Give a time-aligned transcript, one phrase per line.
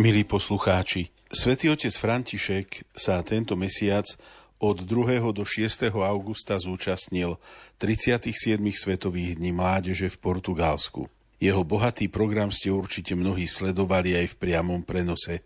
[0.00, 4.08] Milí poslucháči, Svetý otec František sa tento mesiac
[4.56, 5.20] od 2.
[5.28, 5.92] do 6.
[5.92, 7.36] augusta zúčastnil
[7.76, 8.32] 37.
[8.72, 11.04] Svetových dní mládeže v Portugalsku.
[11.36, 15.44] Jeho bohatý program ste určite mnohí sledovali aj v priamom prenose.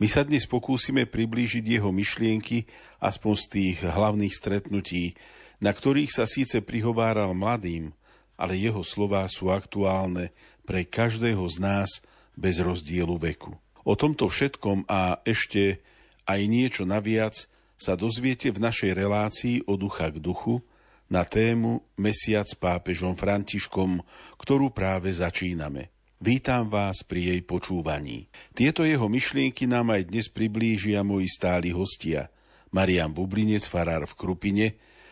[0.00, 2.64] My sa dnes pokúsime priblížiť jeho myšlienky
[3.04, 5.12] aspoň z tých hlavných stretnutí,
[5.60, 7.92] na ktorých sa síce prihováral mladým,
[8.40, 10.32] ale jeho slová sú aktuálne
[10.64, 12.00] pre každého z nás
[12.32, 13.60] bez rozdielu veku.
[13.84, 15.84] O tomto všetkom a ešte
[16.24, 17.36] aj niečo naviac
[17.76, 20.64] sa dozviete v našej relácii o ducha k duchu
[21.12, 24.00] na tému Mesiac pápežom Františkom,
[24.40, 25.92] ktorú práve začíname.
[26.16, 28.32] Vítam vás pri jej počúvaní.
[28.56, 32.32] Tieto jeho myšlienky nám aj dnes priblížia moji stáli hostia.
[32.72, 34.66] Marian Bublinec, farár v Krupine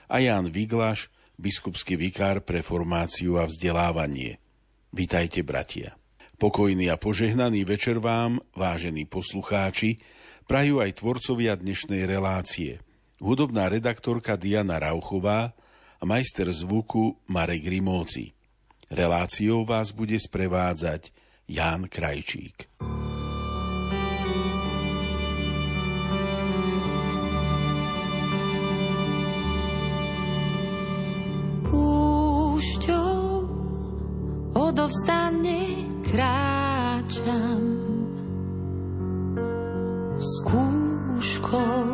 [0.09, 4.41] a Jan Viglaš, biskupský vikár pre formáciu a vzdelávanie.
[4.97, 5.93] Vítajte, bratia.
[6.43, 10.03] Pokojný a požehnaný večer vám, vážení poslucháči,
[10.51, 12.83] prajú aj tvorcovia dnešnej relácie.
[13.23, 18.35] Hudobná redaktorka Diana Rauchová a majster zvuku Marek Rimóci.
[18.91, 21.15] Reláciou vás bude sprevádzať
[21.47, 22.67] Ján Krajčík.
[31.71, 33.23] Púšťou
[34.59, 37.65] odovstane kráčam
[40.21, 41.89] skúškou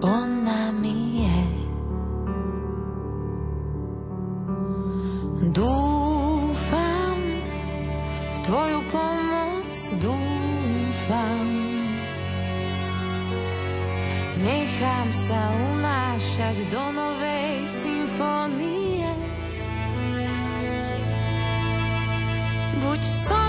[0.00, 1.40] ona mi je.
[5.52, 7.20] Dúfam
[8.32, 11.48] v tvoju pomoc dúfam.
[14.40, 15.40] Nechám sa
[15.76, 18.09] unášať do novej symfónie
[23.00, 23.39] Buď so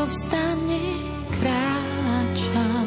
[0.00, 0.80] odovstane
[1.30, 2.79] kráčam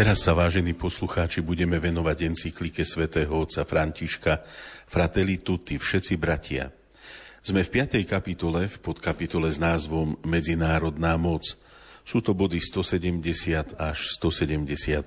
[0.00, 4.40] Teraz sa, vážení poslucháči, budeme venovať encyklike svätého otca Františka
[4.88, 6.72] Fratelli Tutti, všetci bratia.
[7.44, 8.08] Sme v 5.
[8.08, 11.44] kapitole, v podkapitole s názvom Medzinárodná moc.
[12.00, 15.04] Sú to body 170 až 175,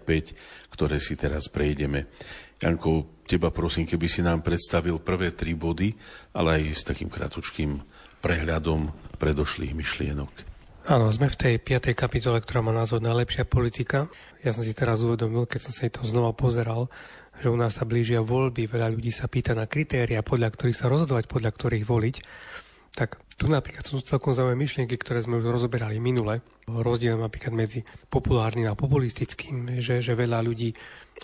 [0.69, 2.13] ktoré si teraz prejdeme.
[2.62, 5.90] Janko, teba prosím, keby si nám predstavil prvé tri body,
[6.38, 7.81] ale aj s takým kratučkým
[8.22, 10.52] prehľadom predošlých myšlienok.
[10.83, 14.12] Áno, sme v tej piatej kapitole, ktorá má názov Najlepšia politika.
[14.44, 16.91] Ja som si teraz uvedomil, keď som sa to znova pozeral,
[17.39, 20.91] že u nás sa blížia voľby, veľa ľudí sa pýta na kritéria, podľa ktorých sa
[20.91, 22.15] rozhodovať, podľa ktorých voliť.
[23.00, 26.40] Tak tu napríklad sú celkom zaujímavé myšlienky, ktoré sme už rozoberali minule.
[26.63, 30.72] Rozdiel napríklad medzi populárnym a populistickým, že, že veľa ľudí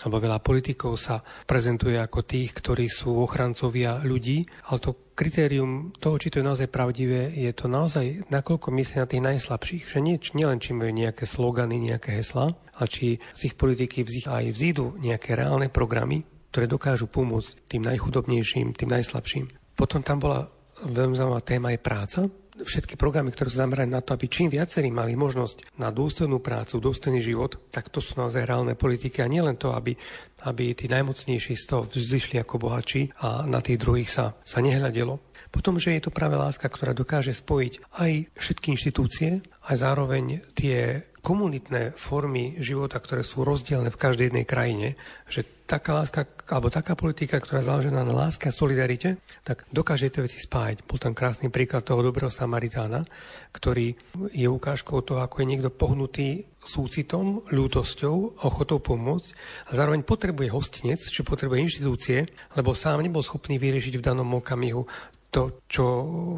[0.04, 6.20] alebo veľa politikov sa prezentuje ako tých, ktorí sú ochrancovia ľudí, ale to kritérium toho,
[6.20, 9.82] či to je naozaj pravdivé, je to naozaj, nakoľko myslia na tých najslabších.
[9.88, 14.52] Že nie, nielen či majú nejaké slogany, nejaké heslá, ale či z ich politiky aj
[14.52, 19.48] vzídu nejaké reálne programy, ktoré dokážu pomôcť tým najchudobnejším, tým najslabším.
[19.72, 22.20] Potom tam bola veľmi zaujímavá téma je práca,
[22.60, 26.76] všetky programy, ktoré sú zamerané na to, aby čím viacerí mali možnosť na dôstojnú prácu,
[26.80, 29.96] dôstojný život, tak to sú naozaj reálne politiky a nielen to, aby,
[30.44, 35.20] aby tí najmocnejší z toho vzýšli ako bohatší a na tých druhých sa, sa nehľadelo.
[35.50, 41.09] Potom, že je to práve láska, ktorá dokáže spojiť aj všetky inštitúcie, aj zároveň tie
[41.20, 44.88] komunitné formy života, ktoré sú rozdielne v každej jednej krajine,
[45.28, 50.10] že taká láska, alebo taká politika, ktorá je založená na láske a solidarite, tak dokáže
[50.10, 50.82] tie veci spájať.
[50.82, 53.06] Bol tam krásny príklad toho dobrého Samaritána,
[53.54, 53.94] ktorý
[54.34, 59.30] je ukážkou toho, ako je niekto pohnutý súcitom, ľútosťou, ochotou pomôcť
[59.70, 62.26] a zároveň potrebuje hostinec, či potrebuje inštitúcie,
[62.58, 64.84] lebo sám nebol schopný vyriešiť v danom okamihu
[65.30, 65.84] to, čo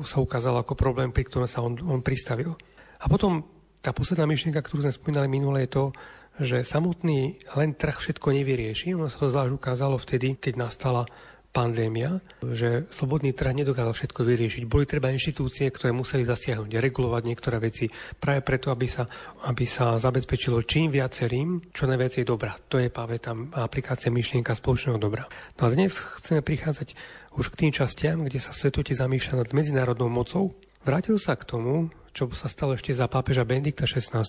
[0.04, 2.52] sa ukázalo ako problém, pri ktorom sa on, on pristavil.
[3.02, 3.51] A potom
[3.82, 5.84] tá posledná myšlienka, ktorú sme spomínali minule, je to,
[6.40, 8.96] že samotný len trh všetko nevyrieši.
[8.96, 11.04] Ono sa to zvlášť ukázalo vtedy, keď nastala
[11.52, 14.64] pandémia, že slobodný trh nedokázal všetko vyriešiť.
[14.64, 19.04] Boli treba inštitúcie, ktoré museli zasiahnuť, regulovať niektoré veci práve preto, aby sa,
[19.44, 22.56] aby sa zabezpečilo čím viacerým, čo najviacej dobrá.
[22.72, 25.28] To je práve tam aplikácia myšlienka spoločného dobra.
[25.60, 26.96] No a dnes chceme prichádzať
[27.36, 30.56] už k tým častiam, kde sa svetote zamýšľa nad medzinárodnou mocou.
[30.82, 34.26] Vrátil sa k tomu, čo sa stalo ešte za pápeža Benedikta XVI,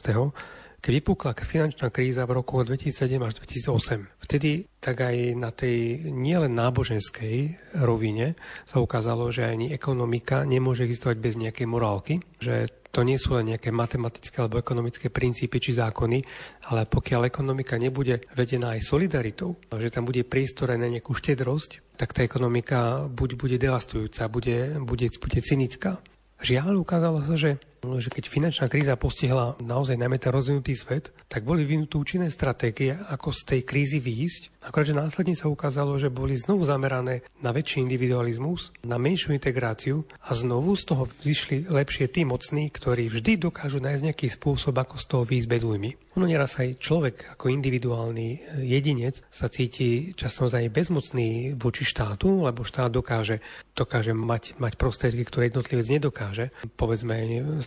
[0.77, 2.93] keď vypukla finančná kríza v roku 2007
[3.25, 4.21] až 2008.
[4.21, 8.37] Vtedy tak aj na tej nielen náboženskej rovine
[8.69, 13.49] sa ukázalo, že ani ekonomika nemôže existovať bez nejakej morálky, že to nie sú len
[13.57, 16.21] nejaké matematické alebo ekonomické princípy či zákony,
[16.69, 21.97] ale pokiaľ ekonomika nebude vedená aj solidaritou, že tam bude priestor aj na nejakú štedrosť,
[21.97, 25.97] tak tá ekonomika buď bude devastujúca, bude, bude, bude cynická.
[26.43, 27.55] Žiaľ, ukázalo sa, že
[27.99, 32.95] že keď finančná kríza postihla naozaj najmä ten rozvinutý svet, tak boli vynuté účinné stratégie,
[32.95, 34.63] ako z tej krízy výjsť.
[34.63, 40.31] Akorát, následne sa ukázalo, že boli znovu zamerané na väčší individualizmus, na menšiu integráciu a
[40.31, 45.05] znovu z toho vzýšli lepšie tí mocní, ktorí vždy dokážu nájsť nejaký spôsob, ako z
[45.05, 45.91] toho výjsť bez újmy.
[46.13, 52.61] Ono nieraz aj človek ako individuálny jedinec sa cíti často aj bezmocný voči štátu, lebo
[52.61, 53.41] štát dokáže,
[53.73, 56.53] dokáže mať, mať prostriedky, ktoré jednotlivec nedokáže.
[56.77, 57.17] Povedzme,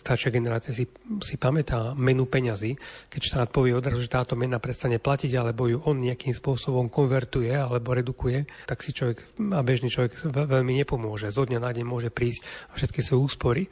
[0.07, 0.87] staršia generácia si,
[1.19, 2.79] si pamätá menu peňazí,
[3.11, 7.51] keď štát povie odrazu, že táto mena prestane platiť, alebo ju on nejakým spôsobom konvertuje
[7.51, 11.27] alebo redukuje, tak si človek a bežný človek veľmi nepomôže.
[11.27, 13.63] Zo dňa na deň môže prísť všetky svoje úspory,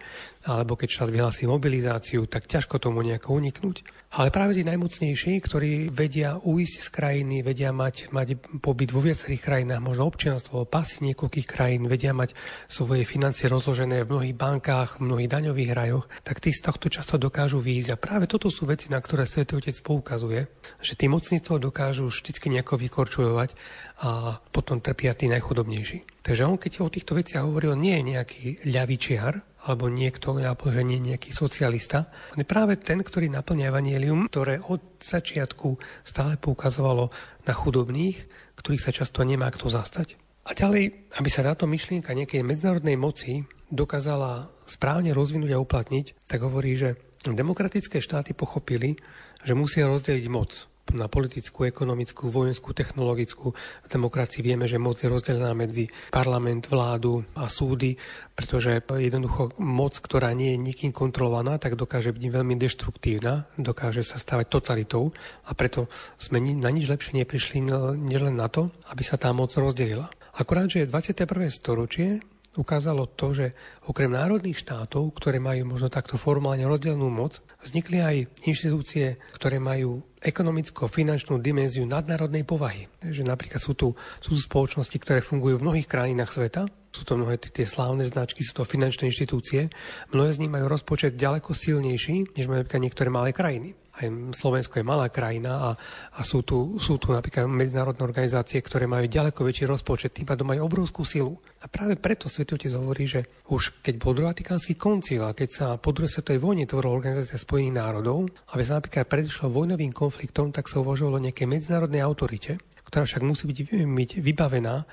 [0.46, 3.82] alebo keď štát vyhlási mobilizáciu, tak ťažko tomu nejako uniknúť.
[4.16, 9.42] Ale práve tí najmocnejší, ktorí vedia uísť z krajiny, vedia mať, mať pobyt vo viacerých
[9.44, 12.38] krajinách, možno občianstvo, pasy niekoľkých krajín, vedia mať
[12.70, 17.20] svoje financie rozložené v mnohých bankách, v mnohých daňových rajoch, tak tí z tohto často
[17.20, 17.90] dokážu výjsť.
[17.92, 20.48] A práve toto sú veci, na ktoré Svetý Otec poukazuje,
[20.80, 23.58] že tí mocní toho dokážu vždy nejako vykorčulovať
[24.06, 26.24] a potom trpia tí najchudobnejší.
[26.24, 30.86] Takže on, keď o týchto veciach hovoril, nie je nejaký ľavičiar, alebo niekto, alebo že
[30.86, 32.14] nie nejaký socialista.
[32.38, 37.10] On je práve ten, ktorý naplňa evanielium, ktoré od začiatku stále poukazovalo
[37.50, 38.18] na chudobných,
[38.62, 40.22] ktorých sa často nemá kto zastať.
[40.46, 46.46] A ďalej, aby sa táto myšlienka nejakej medzinárodnej moci dokázala správne rozvinúť a uplatniť, tak
[46.46, 49.02] hovorí, že demokratické štáty pochopili,
[49.42, 53.58] že musia rozdeliť moc na politickú, ekonomickú, vojenskú, technologickú.
[53.58, 57.98] V demokracii vieme, že moc je rozdelená medzi parlament, vládu a súdy,
[58.38, 64.22] pretože jednoducho moc, ktorá nie je nikým kontrolovaná, tak dokáže byť veľmi deštruktívna, dokáže sa
[64.22, 65.10] stávať totalitou
[65.50, 65.90] a preto
[66.22, 67.66] sme na nič lepšie neprišli
[67.98, 70.12] než len na to, aby sa tá moc rozdelila.
[70.36, 71.48] Akurát, že 21.
[71.48, 72.20] storočie
[72.56, 73.52] ukázalo to, že
[73.88, 80.04] okrem národných štátov, ktoré majú možno takto formálne rozdielnú moc, vznikli aj inštitúcie, ktoré majú
[80.26, 82.90] ekonomicko-finančnú dimenziu nadnárodnej povahy.
[83.06, 87.38] Že napríklad sú tu, sú spoločnosti, ktoré fungujú v mnohých krajinách sveta, sú to mnohé
[87.38, 89.70] tie slávne značky, sú to finančné inštitúcie.
[90.16, 94.86] Mnohé z nich majú rozpočet ďaleko silnejší, než majú niektoré malé krajiny aj Slovensko je
[94.86, 95.70] malá krajina a,
[96.16, 100.52] a sú, tu, sú tu napríklad medzinárodné organizácie, ktoré majú ďaleko väčší rozpočet, tým pádom
[100.52, 101.40] majú obrovskú silu.
[101.64, 105.96] A práve preto Svetý hovorí, že už keď bol druhatikánsky koncil a keď sa po
[105.96, 110.84] druhej svetovej vojne tvorila Organizácia Spojených národov, aby sa napríklad predišlo vojnovým konfliktom, tak sa
[110.84, 114.86] uvažovalo o nejakej medzinárodnej autorite, ktorá však musí byť vybavená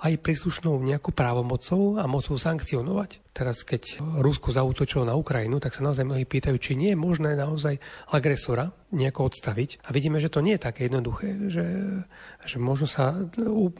[0.00, 3.20] aj príslušnou nejakou právomocou a mocou sankcionovať.
[3.36, 7.36] Teraz, keď Rusko zautočilo na Ukrajinu, tak sa naozaj mnohí pýtajú, či nie je možné
[7.36, 7.76] naozaj
[8.08, 9.84] agresora nejako odstaviť.
[9.84, 11.66] A vidíme, že to nie je také jednoduché, že,
[12.48, 13.12] že možno sa,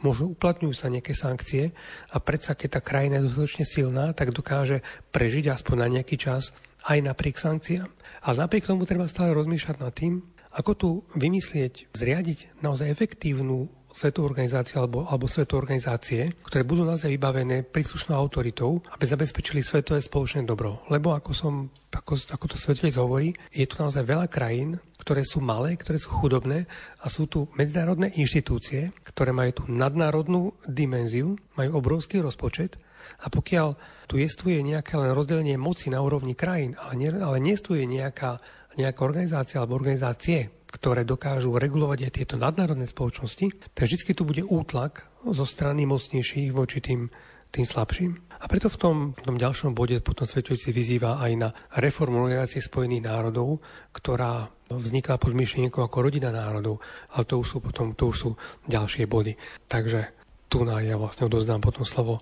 [0.05, 1.73] možno uplatňujú sa nejaké sankcie
[2.13, 6.53] a predsa, keď tá krajina je dostatočne silná, tak dokáže prežiť aspoň na nejaký čas
[6.85, 7.89] aj napriek sankciám.
[8.21, 14.31] Ale napriek tomu treba stále rozmýšľať nad tým, ako tu vymyslieť, zriadiť naozaj efektívnu svetovú
[14.31, 20.47] organizáciu alebo, alebo svetové organizácie, ktoré budú naozaj vybavené príslušnou autoritou, aby zabezpečili svetové spoločné
[20.47, 20.83] dobro.
[20.87, 21.53] Lebo ako som,
[21.91, 26.13] ako, ako to svetovec hovorí, je tu naozaj veľa krajín, ktoré sú malé, ktoré sú
[26.13, 26.69] chudobné
[27.01, 32.77] a sú tu medzinárodné inštitúcie, ktoré majú tú nadnárodnú dimenziu, majú obrovský rozpočet
[33.21, 33.67] a pokiaľ
[34.05, 38.37] tu jestvuje nejaké len rozdelenie moci na úrovni krajín, ale, nie, ale nestuje nejaká,
[38.77, 44.43] nejaká organizácia alebo organizácie, ktoré dokážu regulovať aj tieto nadnárodné spoločnosti, tak vždy tu bude
[44.47, 47.11] útlak zo strany mocnejších voči tým,
[47.51, 48.11] tým slabším.
[48.41, 52.63] A preto v tom, v tom ďalšom bode potom svetujúci vyzýva aj na reformu Organizácie
[52.63, 53.59] spojených národov,
[53.91, 56.79] ktorá vznikla pod myšlienkou ako rodina národov,
[57.11, 58.29] ale to už sú potom to už sú
[58.71, 59.35] ďalšie body.
[59.67, 60.15] Takže
[60.51, 62.19] tu na ja vlastne odozdám potom slovo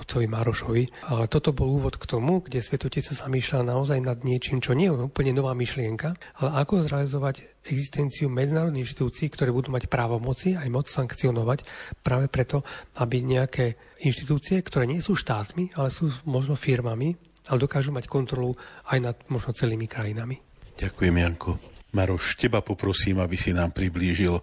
[0.00, 0.84] otcovi Marošovi.
[1.12, 4.88] Ale toto bol úvod k tomu, kde Svetotec sa zamýšľa naozaj nad niečím, čo nie
[4.88, 10.68] je úplne nová myšlienka, ale ako zrealizovať existenciu medzinárodných inštitúcií, ktoré budú mať právomoci aj
[10.72, 11.62] moc sankcionovať
[12.00, 12.64] práve preto,
[12.96, 17.14] aby nejaké inštitúcie, ktoré nie sú štátmi, ale sú možno firmami,
[17.52, 18.56] ale dokážu mať kontrolu
[18.88, 20.40] aj nad možno celými krajinami.
[20.80, 21.60] Ďakujem, Janko.
[21.90, 24.38] Maroš, teba poprosím, aby si nám priblížil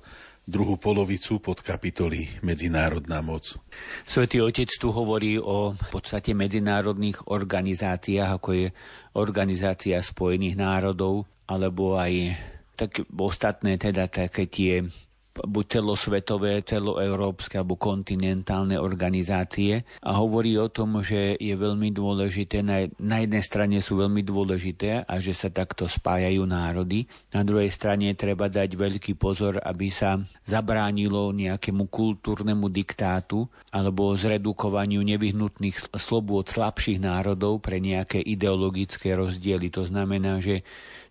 [0.48, 3.60] druhú polovicu pod kapitoly Medzinárodná moc.
[4.08, 8.68] Svetý Otec tu hovorí o podstate medzinárodných organizáciách, ako je
[9.20, 12.32] Organizácia spojených národov, alebo aj
[12.80, 14.88] tak ostatné teda také tie
[15.44, 22.88] buď celosvetové, celoeurópske alebo kontinentálne organizácie a hovorí o tom, že je veľmi dôležité, na,
[22.98, 28.14] na jednej strane sú veľmi dôležité a že sa takto spájajú národy, na druhej strane
[28.18, 30.18] treba dať veľký pozor, aby sa
[30.48, 39.70] zabránilo nejakému kultúrnemu diktátu alebo zredukovaniu nevyhnutných slobôd slabších národov pre nejaké ideologické rozdiely.
[39.74, 40.66] To znamená, že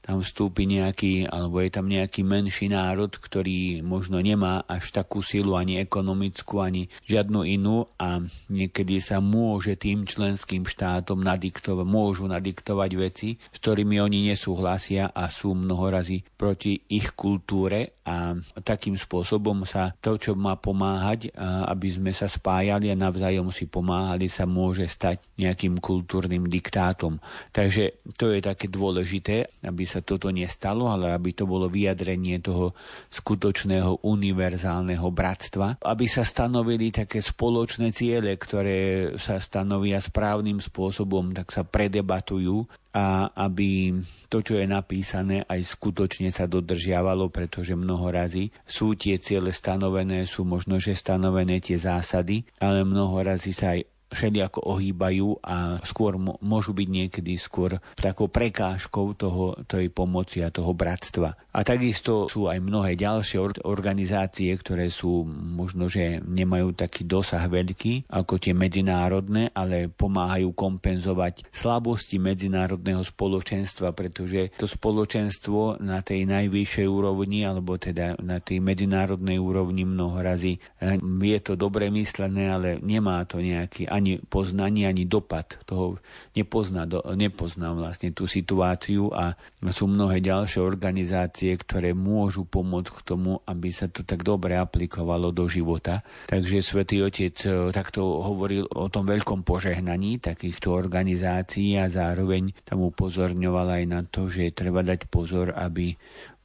[0.06, 5.58] tam vstúpi nejaký, alebo je tam nejaký menší národ, ktorý možno nemá až takú silu
[5.58, 12.90] ani ekonomickú, ani žiadnu inú a niekedy sa môže tým členským štátom nadiktovať, môžu nadiktovať
[12.94, 19.90] veci, s ktorými oni nesúhlasia a sú mnohorazí proti ich kultúre a takým spôsobom sa
[19.98, 21.34] to, čo má pomáhať,
[21.66, 27.18] aby sme sa spájali a navzájom si pomáhali, sa môže stať nejakým kultúrnym diktátom.
[27.50, 32.44] Takže to je také dôležité, aby sa sa toto nestalo, ale aby to bolo vyjadrenie
[32.44, 32.76] toho
[33.08, 41.48] skutočného univerzálneho bratstva, aby sa stanovili také spoločné ciele, ktoré sa stanovia správnym spôsobom, tak
[41.48, 43.92] sa predebatujú a aby
[44.32, 50.24] to, čo je napísané, aj skutočne sa dodržiavalo, pretože mnoho razy sú tie ciele stanovené,
[50.24, 56.14] sú možno, že stanovené tie zásady, ale mnoho razy sa aj všelijako ohýbajú a skôr
[56.20, 61.34] môžu byť niekedy skôr takou prekážkou toho, tej pomoci a toho bratstva.
[61.56, 68.06] A takisto sú aj mnohé ďalšie organizácie, ktoré sú možno, že nemajú taký dosah veľký
[68.12, 76.86] ako tie medzinárodné, ale pomáhajú kompenzovať slabosti medzinárodného spoločenstva, pretože to spoločenstvo na tej najvyššej
[76.86, 82.68] úrovni, alebo teda na tej medzinárodnej úrovni mnoho razy eh, je to dobre myslené, ale
[82.84, 85.96] nemá to nejaký ani poznanie, ani dopad toho
[86.36, 89.32] nepozná, do, nepozná vlastne tú situáciu a
[89.72, 95.32] sú mnohé ďalšie organizácie, ktoré môžu pomôcť k tomu, aby sa to tak dobre aplikovalo
[95.32, 96.04] do života.
[96.28, 102.84] Takže svätý Otec e, takto hovoril o tom veľkom požehnaní takýchto organizácií a zároveň tam
[102.84, 105.96] upozorňoval aj na to, že treba dať pozor, aby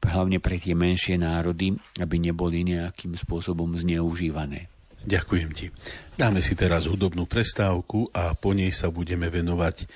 [0.02, 4.72] hlavne pre tie menšie národy, aby neboli nejakým spôsobom zneužívané.
[5.02, 5.68] Ďakujem ti.
[6.14, 9.90] Dáme si teraz hudobnú prestávku a po nej sa budeme venovať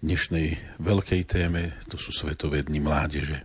[0.00, 3.44] dnešnej veľkej téme, to sú Svetové dni mládeže.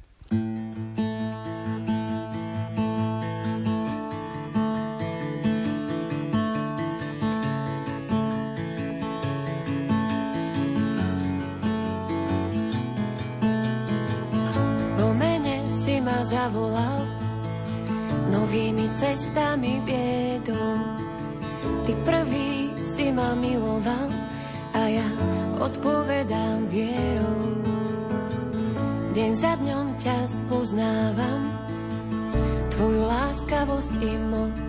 [16.31, 17.03] zavolal,
[18.31, 21.00] novými cestami viedol.
[21.61, 24.09] Ty prvý si ma miloval
[24.71, 25.07] a ja
[25.61, 27.59] odpovedám vierou.
[29.11, 31.41] Deň za dňom ťa spoznávam,
[32.71, 34.67] tvoju láskavosť i moc.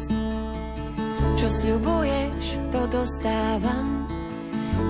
[1.38, 4.10] Čo sľubuješ, to dostávam,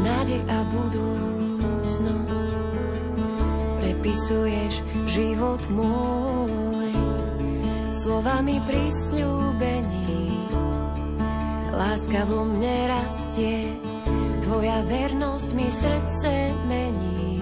[0.01, 2.53] nádej a budúcnosť.
[3.85, 4.81] Prepisuješ
[5.13, 6.97] život môj
[7.93, 10.33] slovami prisľúbení.
[11.73, 13.81] Láska vo mne rastie,
[14.45, 16.33] tvoja vernosť mi srdce
[16.69, 17.33] mení.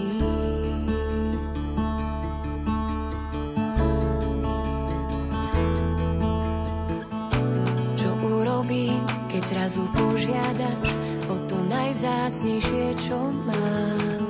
[7.98, 10.88] Čo urobím, keď zrazu požiadaš
[11.26, 13.18] o to najvzácnejšie, čo
[13.50, 14.22] mám?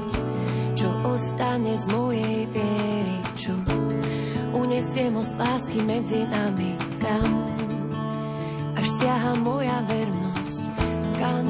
[0.80, 3.52] Čo ostane z mojej viery, čo
[4.56, 7.59] unesie most lásky medzi nami, kam
[9.00, 10.62] siaha moja vernosť,
[11.16, 11.48] kam?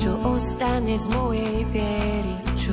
[0.00, 2.72] Čo ostane z mojej viery, čo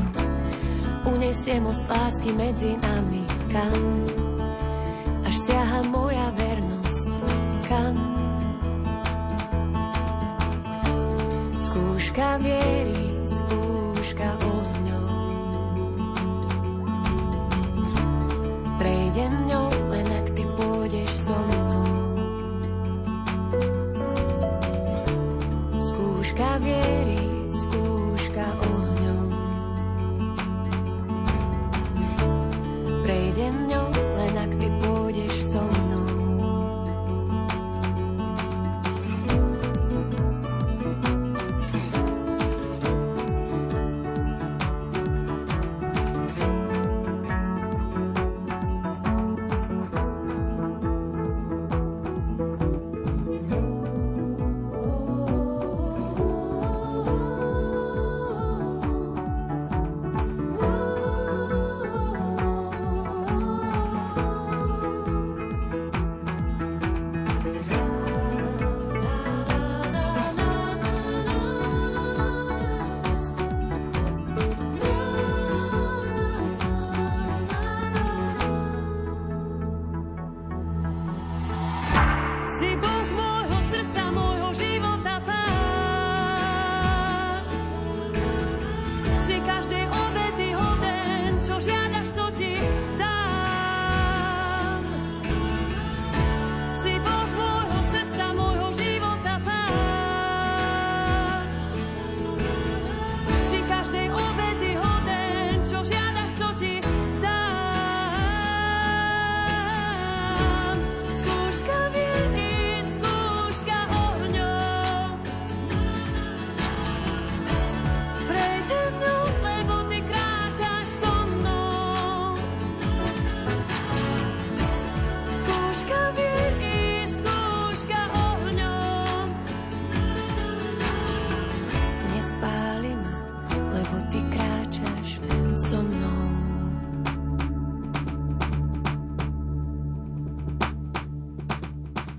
[1.04, 4.08] unesie most lásky medzi nami, kam?
[5.28, 7.12] Až siaha moja vernosť,
[7.68, 7.96] kam?
[11.60, 14.67] Skúška viery, skúška ohňov.
[26.38, 26.87] Skúška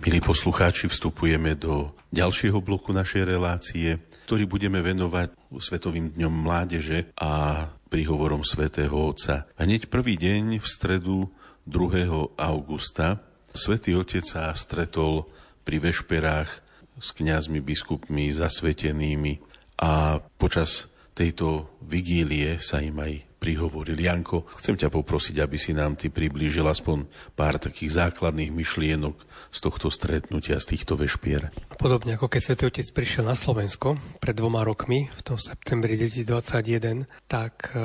[0.09, 7.69] Milí poslucháči, vstupujeme do ďalšieho bloku našej relácie, ktorý budeme venovať Svetovým dňom mládeže a
[7.93, 9.45] príhovorom svätého Otca.
[9.61, 11.29] Hneď prvý deň v stredu
[11.69, 12.41] 2.
[12.41, 13.21] augusta
[13.53, 15.29] Svetý Otec sa stretol
[15.69, 16.51] pri vešperách
[16.97, 19.45] s kňazmi, biskupmi, zasvetenými
[19.85, 23.97] a počas tejto vigílie sa im aj prihovoril.
[23.97, 27.07] Janko, chcem ťa poprosiť, aby si nám ty priblížil aspoň
[27.39, 29.15] pár takých základných myšlienok
[29.55, 31.55] z tohto stretnutia, z týchto vešpier.
[31.79, 37.07] Podobne ako keď Svetý Otec prišiel na Slovensko pred dvoma rokmi, v tom septembri 2021,
[37.31, 37.81] tak eh,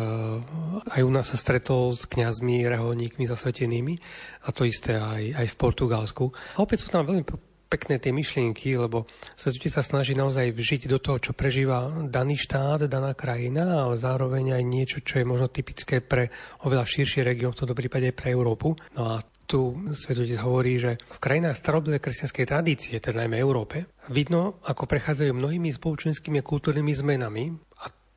[0.97, 3.95] aj u nás sa stretol s kňazmi, reholníkmi, zasvetenými
[4.43, 6.25] a to isté aj, aj v Portugalsku.
[6.57, 10.86] A opäť sú tam veľmi pekné tie myšlienky, lebo Svetý Otec sa snaží naozaj vžiť
[10.86, 15.49] do toho, čo prežíva daný štát, daná krajina, ale zároveň aj niečo, čo je možno
[15.49, 16.29] typické pre
[16.62, 18.77] oveľa širší región, v tomto prípade aj pre Európu.
[18.93, 24.62] No a tu Svetotec hovorí, že v krajinách starobylej kresťanskej tradície, teda najmä Európe, vidno,
[24.63, 27.43] ako prechádzajú mnohými spoločenskými a kultúrnymi zmenami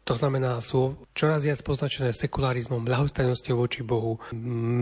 [0.06, 4.22] to znamená, sú čoraz viac poznačené sekularizmom, ľahostajnosťou voči Bohu,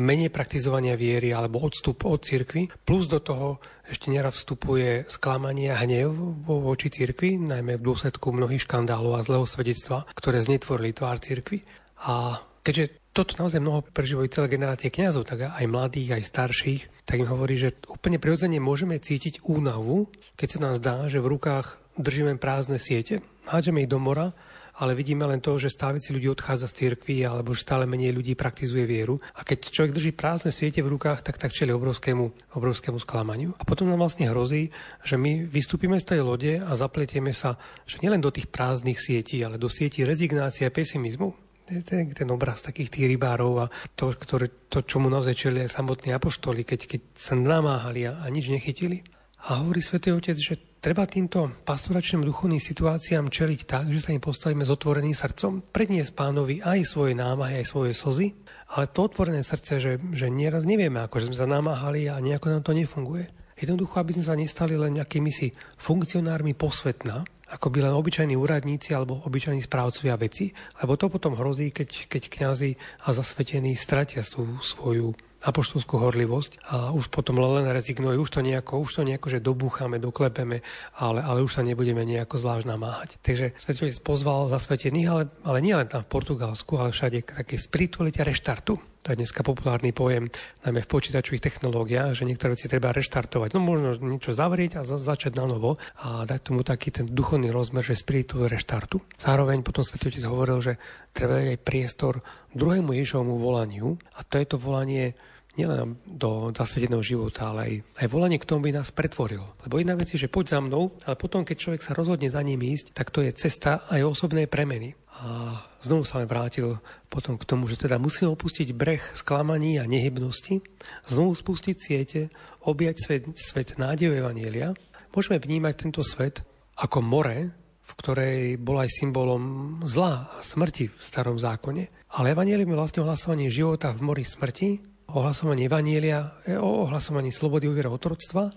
[0.05, 3.57] menej praktizovania viery alebo odstup od cirkvy, plus do toho
[3.89, 6.13] ešte neraz vstupuje sklamanie a hnev
[6.45, 11.65] vo voči cirkvi, najmä v dôsledku mnohých škandálov a zlého svedectva, ktoré znetvorili tvár cirkvi.
[12.05, 17.25] A keďže toto naozaj mnoho prežívajú celé generácie kňazov, tak aj mladých, aj starších, tak
[17.25, 21.81] im hovorí, že úplne prirodzene môžeme cítiť únavu, keď sa nám zdá, že v rukách
[21.97, 24.37] držíme prázdne siete, hádžeme ich do mora
[24.79, 28.11] ale vidíme len to, že stále si ľudí odchádza z cirkvi alebo že stále menej
[28.11, 29.23] ľudí praktizuje vieru.
[29.39, 33.55] A keď človek drží prázdne siete v rukách, tak tak čeli obrovskému, obrovskému sklamaniu.
[33.55, 34.75] A potom nám vlastne hrozí,
[35.07, 37.55] že my vystúpime z tej lode a zapletieme sa,
[37.87, 42.61] že nielen do tých prázdnych sietí, ale do sietí rezignácie a pesimizmu ten, ten obraz
[42.61, 47.01] takých tých rybárov a to, ktoré, to čomu naozaj čeli aj samotní apoštoli, keď, keď
[47.17, 49.01] sa namáhali a, a nič nechytili.
[49.49, 54.21] A hovorí svätý Otec, že Treba týmto pastoračným duchovným situáciám čeliť tak, že sa im
[54.21, 58.37] postavíme s otvoreným srdcom, predniesť pánovi aj svoje námahy, aj svoje slzy,
[58.69, 62.69] ale to otvorené srdce, že, že nieraz nevieme, ako sme sa namáhali a nejako nám
[62.69, 63.33] to nefunguje.
[63.57, 68.93] Jednoducho, aby sme sa nestali len nejakými si funkcionármi posvetná, ako by len obyčajní úradníci
[68.93, 70.53] alebo obyčajní správcovia veci,
[70.85, 72.77] lebo to potom hrozí, keď, keď kňazi
[73.09, 78.81] a zasvetení stratia tú svoju apoštolskú horlivosť a už potom len rezignujú, už to nejako,
[78.81, 80.65] už to nejako, že dobúchame, doklepeme,
[80.97, 83.11] ale, ale už sa nebudeme nejako zvlášť namáhať.
[83.21, 87.59] Takže Svetý pozval zasvetených, ale, ale nie len tam v Portugalsku, ale všade k takej
[87.61, 88.81] spiritualite reštartu.
[89.05, 90.33] To je dneska populárny pojem,
[90.65, 93.53] najmä v počítačových technológiách, že niektoré veci treba reštartovať.
[93.53, 97.53] No možno niečo zavrieť a za, začať na novo a dať tomu taký ten duchovný
[97.53, 99.05] rozmer, že spiritu reštartu.
[99.21, 100.73] Zároveň potom Svetý hovoril, že
[101.13, 102.25] treba aj priestor
[102.57, 105.13] druhému Ježovmu volaniu a to je to volanie
[105.59, 109.45] nielen do zasveteného života, ale aj, aj volanie k tomu by nás pretvoril.
[109.67, 112.43] Lebo jedna vec je, že poď za mnou, ale potom, keď človek sa rozhodne za
[112.43, 114.99] ním ísť, tak to je cesta aj osobnej premeny.
[115.15, 119.87] A znovu sa len vrátil potom k tomu, že teda musíme opustiť breh sklamaní a
[119.87, 120.59] nehybnosti,
[121.07, 122.21] znovu spustiť siete,
[122.67, 124.75] objať svet, svet nádeju Evanielia.
[125.15, 126.43] Môžeme vnímať tento svet
[126.75, 132.11] ako more, v ktorej bol aj symbolom zla a smrti v starom zákone.
[132.19, 137.71] Ale Evangelium je vlastne ohlasovanie života v mori smrti, ohlasovaní Evanielia, e, o ohlasovaní slobody
[137.71, 138.51] uviera otroctva,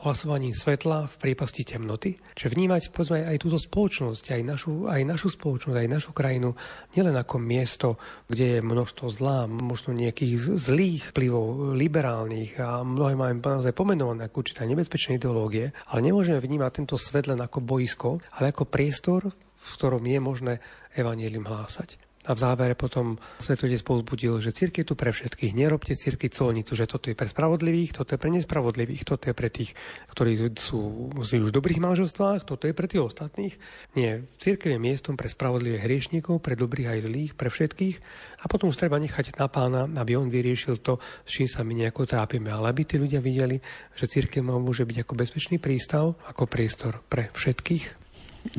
[0.00, 2.16] ohlasovaní svetla v prípasti temnoty.
[2.32, 6.56] Čiže vnímať povedzme, aj túto spoločnosť, aj našu, aj našu spoločnosť, aj našu krajinu,
[6.96, 7.88] nielen ako miesto,
[8.26, 14.40] kde je množstvo zlá, možno nejakých zlých vplyvov, liberálnych a mnohé máme naozaj pomenované ako
[14.40, 19.28] určité nebezpečné ideológie, ale nemôžeme vnímať tento svet len ako boisko, ale ako priestor,
[19.60, 20.54] v ktorom je možné
[20.96, 22.09] evanielium hlásať.
[22.28, 25.56] A v závere potom Svetotec povzbudil, že církev tu pre všetkých.
[25.56, 29.48] Nerobte círky colnicu, že toto je pre spravodlivých, toto je pre nespravodlivých, toto je pre
[29.48, 29.72] tých,
[30.12, 33.56] ktorí sú už v dobrých manželstvách, toto je pre tých ostatných.
[33.96, 37.96] Nie, církev je miestom pre spravodlivých hriešníkov, pre dobrých aj zlých, pre všetkých.
[38.44, 41.72] A potom už treba nechať na pána, aby on vyriešil to, s čím sa my
[41.72, 42.52] nejako trápime.
[42.52, 43.64] Ale aby tí ľudia videli,
[43.96, 47.96] že církev môže byť ako bezpečný prístav, ako priestor pre všetkých.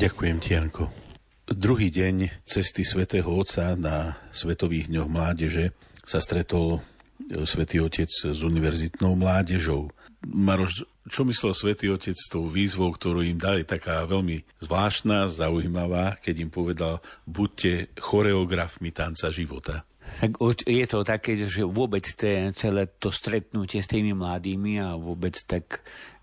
[0.02, 1.01] Ďakujem ti, Janko.
[1.50, 5.74] Druhý deň cesty svätého Otca na Svetových dňoch mládeže
[6.06, 9.90] sa stretol e, svätý Otec s univerzitnou mládežou.
[10.22, 16.22] Maroš, čo myslel svätý Otec s tou výzvou, ktorú im dali, taká veľmi zvláštna, zaujímavá,
[16.22, 19.82] keď im povedal, buďte choreografmi tanca života.
[20.20, 25.40] Tak je to také, že vôbec té, celé to stretnutie s tými mladými a vôbec
[25.48, 25.80] tak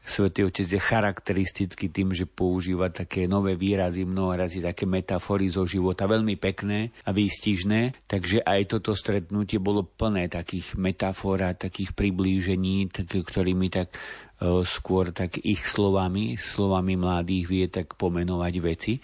[0.08, 5.68] Svetý Otec je charakteristický tým, že používa také nové výrazy, mnoho razy také metafory zo
[5.68, 11.92] života, veľmi pekné a výstižné, takže aj toto stretnutie bolo plné takých metafor a takých
[11.92, 18.96] priblížení, tak, ktorými tak e, skôr tak ich slovami, slovami mladých vie tak pomenovať veci.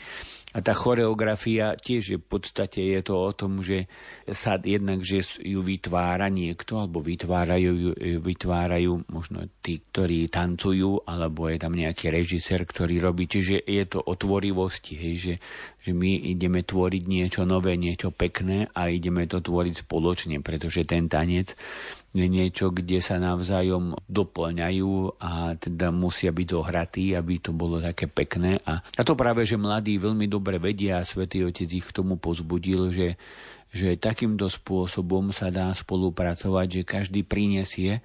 [0.54, 3.90] A tá choreografia tiež je v podstate je to o tom, že
[4.30, 11.58] sa jednak, že ju vytvára niekto, alebo vytvárajú, vytvárajú možno tí, ktorí tancujú, alebo je
[11.58, 13.26] tam nejaký režisér, ktorý robí.
[13.26, 15.34] Čiže je to o tvorivosti, hej, že,
[15.82, 21.10] že my ideme tvoriť niečo nové, niečo pekné a ideme to tvoriť spoločne, pretože ten
[21.10, 21.58] tanec
[22.14, 28.06] je niečo, kde sa navzájom doplňajú a teda musia byť zohratí, aby to bolo také
[28.06, 28.62] pekné.
[28.62, 32.20] A, a to práve, že mladí veľmi dobre vedia a Svetý Otec ich k tomu
[32.20, 33.16] pozbudil, že,
[33.72, 38.04] že takýmto spôsobom sa dá spolupracovať, že každý prinesie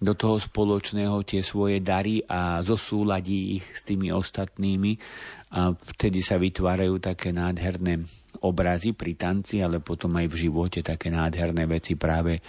[0.00, 4.98] do toho spoločného tie svoje dary a zosúladí ich s tými ostatnými
[5.54, 8.04] a vtedy sa vytvárajú také nádherné
[8.44, 12.42] obrazy pri tanci, ale potom aj v živote také nádherné veci práve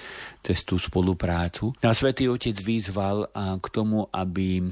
[0.44, 1.72] cez tú spoluprácu.
[1.86, 4.66] A Svetý Otec vyzval k tomu, aby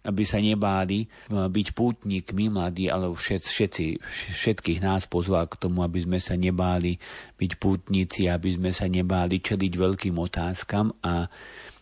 [0.00, 3.86] aby sa nebáli byť pútnikmi mladí, ale všet, všetci,
[4.32, 6.96] všetkých nás pozval k tomu, aby sme sa nebáli
[7.36, 11.28] byť pútnici, aby sme sa nebáli čeliť veľkým otázkam a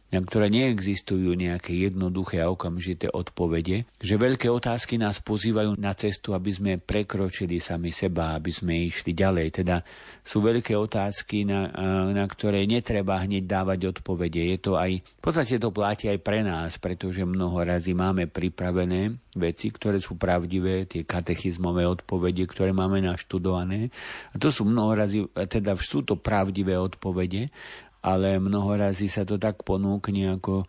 [0.09, 6.33] na ktoré neexistujú nejaké jednoduché a okamžité odpovede, že veľké otázky nás pozývajú na cestu,
[6.33, 9.61] aby sme prekročili sami seba, aby sme išli ďalej.
[9.61, 9.85] Teda
[10.25, 11.68] sú veľké otázky, na,
[12.09, 14.40] na ktoré netreba hneď dávať odpovede.
[14.49, 19.12] Je to aj, v podstate to platí aj pre nás, pretože mnoho razy máme pripravené
[19.37, 23.92] veci, ktoré sú pravdivé, tie katechizmové odpovede, ktoré máme naštudované.
[24.33, 27.53] A to sú mnoho razy, teda sú to pravdivé odpovede,
[28.02, 30.68] ale mnoho razy sa to tak ponúkne ako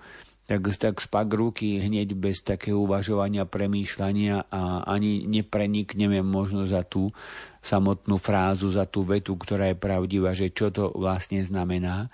[0.49, 7.13] tak, tak spak ruky hneď bez takého uvažovania, premýšľania a ani neprenikneme možno za tú
[7.61, 12.09] samotnú frázu, za tú vetu, ktorá je pravdivá, že čo to vlastne znamená.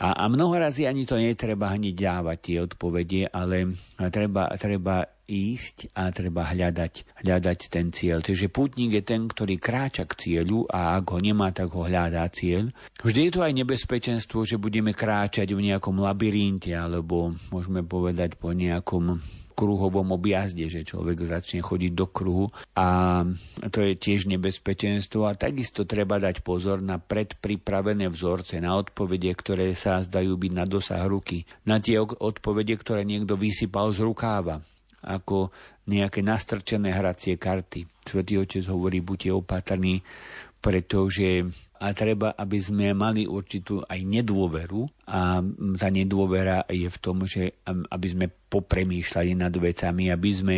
[0.00, 3.76] A, a mnoho razy ani to netreba hneď dávať tie odpovede, ale
[4.08, 8.24] treba, treba ísť a treba hľadať, hľadať ten cieľ.
[8.24, 12.24] Takže pútnik je ten, ktorý kráča k cieľu a ak ho nemá, tak ho hľadá
[12.32, 12.72] cieľ.
[13.04, 18.56] Vždy je to aj nebezpečenstvo, že budeme kráčať v nejakom labyrinte alebo môžeme povedať po
[18.56, 19.20] nejakom
[19.58, 22.46] kruhovom objazde, že človek začne chodiť do kruhu
[22.78, 23.26] a
[23.74, 29.74] to je tiež nebezpečenstvo a takisto treba dať pozor na predpripravené vzorce, na odpovede, ktoré
[29.74, 34.62] sa zdajú byť na dosah ruky, na tie odpovede, ktoré niekto vysypal z rukáva
[35.04, 35.54] ako
[35.86, 37.86] nejaké nastrčené hracie karty.
[38.02, 40.02] Svetý Otec hovorí, buďte opatrní,
[40.58, 41.46] pretože
[41.78, 45.38] a treba, aby sme mali určitú aj nedôveru a
[45.78, 50.56] tá nedôvera je v tom, že aby sme popremýšľali nad vecami, aby sme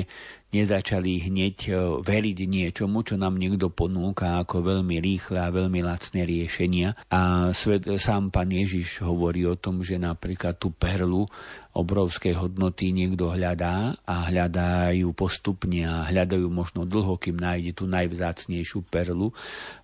[0.50, 6.26] nezačali hneď e, veriť niečomu, čo nám niekto ponúka ako veľmi rýchle a veľmi lacné
[6.26, 6.98] riešenia.
[7.10, 11.30] A svet, sám pán Ježiš hovorí o tom, že napríklad tú perlu
[11.70, 17.86] obrovskej hodnoty niekto hľadá a hľadá ju postupne a hľadajú možno dlho, kým nájde tú
[17.86, 19.30] najvzácnejšiu perlu.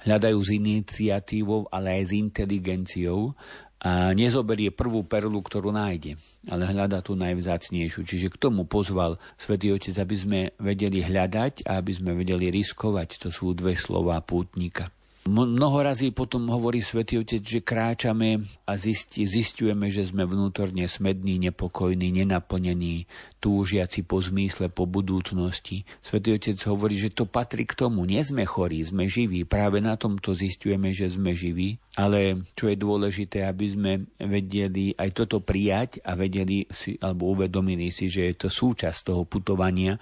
[0.02, 3.38] Hľadajú s iniciatívou, ale aj s inteligenciou
[3.76, 6.16] a nezoberie prvú perlu, ktorú nájde,
[6.48, 8.02] ale hľada tú najvzácnejšiu.
[8.08, 13.20] Čiže k tomu pozval Svetý Otec, aby sme vedeli hľadať a aby sme vedeli riskovať.
[13.22, 14.88] To sú dve slova pútnika.
[15.26, 21.42] Mnoho razy potom hovorí Svetý Otec, že kráčame a zisti, zistujeme, že sme vnútorne smední,
[21.50, 23.10] nepokojní, nenaplnení,
[23.46, 25.86] túžiaci po zmysle, po budúcnosti.
[26.02, 28.02] Svetý Otec hovorí, že to patrí k tomu.
[28.02, 29.46] Nie sme chorí, sme živí.
[29.46, 31.78] Práve na tomto zistujeme, že sme živí.
[31.94, 37.94] Ale čo je dôležité, aby sme vedeli aj toto prijať a vedeli si, alebo uvedomili
[37.94, 39.94] si, že je to súčasť toho putovania.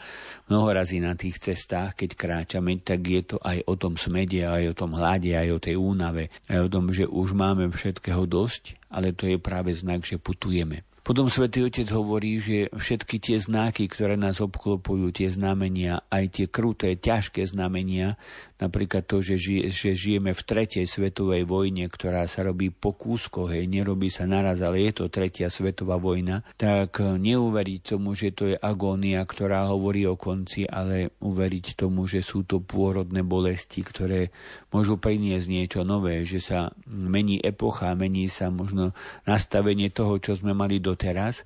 [0.49, 4.73] Mnoho razy na tých cestách, keď kráčame, tak je to aj o tom smede, aj
[4.73, 8.81] o tom hlade, aj o tej únave, aj o tom, že už máme všetkého dosť,
[8.89, 10.81] ale to je práve znak, že putujeme.
[11.05, 16.47] Potom svätý Otec hovorí, že všetky tie znaky, ktoré nás obklopujú, tie znamenia, aj tie
[16.49, 18.17] kruté, ťažké znamenia,
[18.55, 23.51] Napríklad to, že, ži, že žijeme v tretej svetovej vojne, ktorá sa robí po kúskoch,
[23.51, 28.55] hej, nerobí sa naraz, ale je to tretia svetová vojna, tak neuveriť tomu, že to
[28.55, 34.31] je agónia, ktorá hovorí o konci, ale uveriť tomu, že sú to pôrodné bolesti, ktoré
[34.71, 38.95] môžu priniesť niečo nové, že sa mení epocha, mení sa možno
[39.27, 41.43] nastavenie toho, čo sme mali doteraz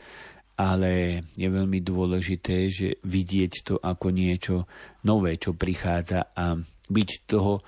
[0.59, 4.67] ale je veľmi dôležité, že vidieť to ako niečo
[5.07, 6.59] nové, čo prichádza a
[6.91, 7.63] byť toho,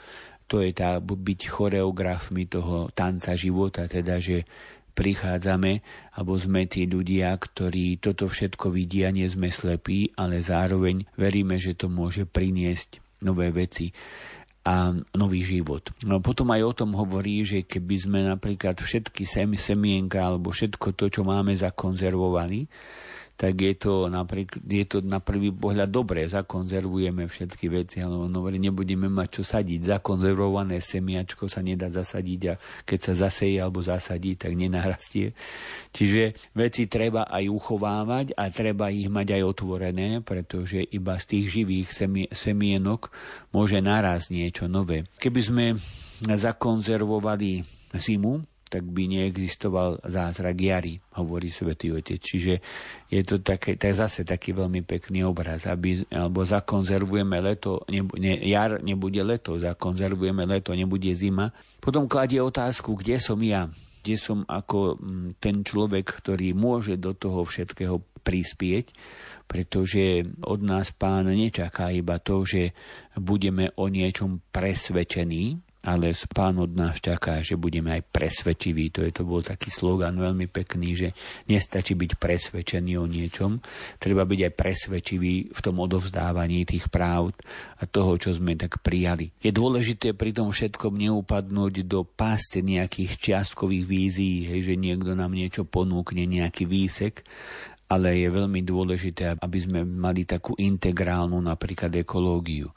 [0.51, 4.43] to je tá, byť choreografmi toho tanca života, teda, že
[4.91, 5.73] prichádzame,
[6.19, 11.79] alebo sme tí ľudia, ktorí toto všetko vidia, nie sme slepí, ale zároveň veríme, že
[11.79, 13.95] to môže priniesť nové veci
[14.61, 15.89] a nový život.
[16.05, 20.93] No potom aj o tom hovorí, že keby sme napríklad všetky sem, semienka alebo všetko
[20.93, 22.69] to, čo máme zakonzervovali,
[23.41, 28.29] tak je to, napríklad, je to na prvý pohľad dobré, zakonzervujeme všetky veci, ale on
[28.37, 29.97] hovorí, nebudeme mať čo sadiť.
[29.97, 35.33] Zakonzervované semiačko sa nedá zasadiť a keď sa zaseje alebo zasadí, tak nenarastie.
[35.89, 41.47] Čiže veci treba aj uchovávať a treba ich mať aj otvorené, pretože iba z tých
[41.49, 41.89] živých
[42.37, 43.09] semienok
[43.57, 45.09] môže naraz niečo nové.
[45.17, 45.67] Keby sme
[46.29, 47.65] zakonzervovali
[47.97, 52.23] zimu, tak by neexistoval zázrak jary, hovorí svätý Otec.
[52.23, 52.63] Čiže
[53.11, 58.39] je to, také, to zase taký veľmi pekný obraz, aby, alebo zakonzervujeme leto, nebu, ne,
[58.47, 61.51] jar nebude leto, zakonzervujeme leto, nebude zima.
[61.83, 63.67] Potom kladie otázku, kde som ja,
[64.07, 68.95] kde som ako mm, ten človek, ktorý môže do toho všetkého prispieť,
[69.51, 72.71] pretože od nás pán nečaká iba to, že
[73.19, 78.93] budeme o niečom presvedčení, ale pán od nás čaká, že budeme aj presvedčiví.
[78.93, 81.09] To je to bol taký slogan veľmi pekný, že
[81.49, 83.61] nestačí byť presvedčený o niečom,
[83.97, 87.33] treba byť aj presvedčivý v tom odovzdávaní tých práv
[87.81, 89.33] a toho, čo sme tak prijali.
[89.41, 95.33] Je dôležité pri tom všetkom neupadnúť do pásce nejakých čiastkových vízií, hej, že niekto nám
[95.33, 97.25] niečo ponúkne, nejaký výsek,
[97.91, 102.71] ale je veľmi dôležité, aby sme mali takú integrálnu napríklad ekológiu.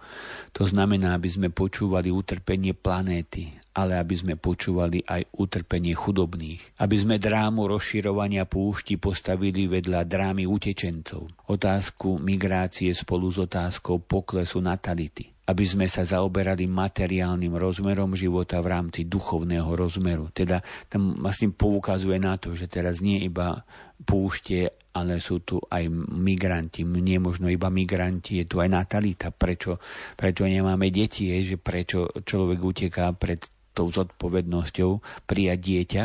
[0.58, 6.82] To znamená, aby sme počúvali utrpenie planéty, ale aby sme počúvali aj utrpenie chudobných.
[6.82, 11.30] Aby sme drámu rozširovania púšti postavili vedľa drámy utečencov.
[11.46, 18.80] Otázku migrácie spolu s otázkou poklesu natality aby sme sa zaoberali materiálnym rozmerom života v
[18.80, 20.32] rámci duchovného rozmeru.
[20.32, 23.68] Teda tam vlastne poukazuje na to, že teraz nie iba
[24.08, 26.86] púšte ale sú tu aj migranti.
[26.86, 29.34] Nie možno iba migranti, je tu aj natalita.
[29.34, 29.82] Prečo,
[30.14, 33.42] prečo nemáme deti, je, že prečo človek uteká pred
[33.74, 36.04] tou zodpovednosťou prijať dieťa.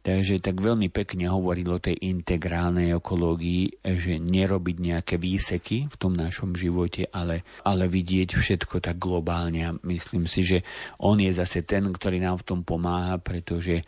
[0.00, 6.16] Takže tak veľmi pekne hovoril o tej integrálnej ekológii, že nerobiť nejaké výseky v tom
[6.16, 9.60] našom živote, ale, ale vidieť všetko tak globálne.
[9.60, 10.64] A myslím si, že
[11.04, 13.84] on je zase ten, ktorý nám v tom pomáha, pretože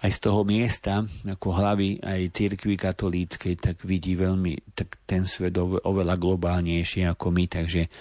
[0.00, 5.60] aj z toho miesta, ako hlavy aj cirkvi katolíckej, tak vidí veľmi tak ten svet
[5.60, 7.92] oveľa globálnejšie ako my, takže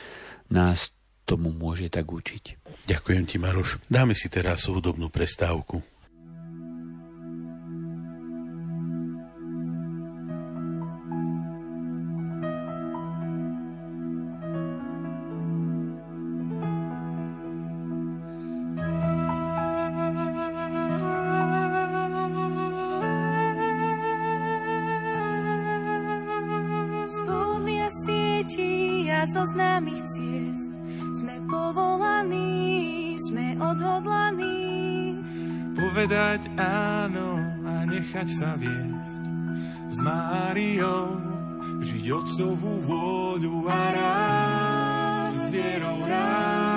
[0.56, 0.96] nás
[1.28, 2.58] tomu môže tak učiť.
[2.88, 3.84] Ďakujem ti, Maroš.
[3.86, 5.84] Dáme si teraz hudobnú prestávku.
[36.00, 39.20] Povedať áno a nechať sa viesť.
[39.92, 41.20] S Máriou
[41.84, 46.69] žiť otcovú vôľu a rád s vierou rád.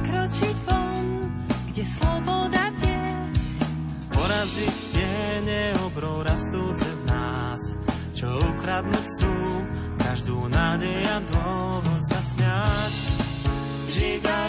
[0.00, 1.04] Vykročiť von,
[1.68, 3.36] kde sloboda tiež.
[4.16, 7.60] Poraziť tiene obrov rastúce v nás,
[8.16, 9.36] čo ukradnúť chcú
[10.00, 12.94] každú nádej a dôvod sa smiať.
[13.92, 14.40] Žiť a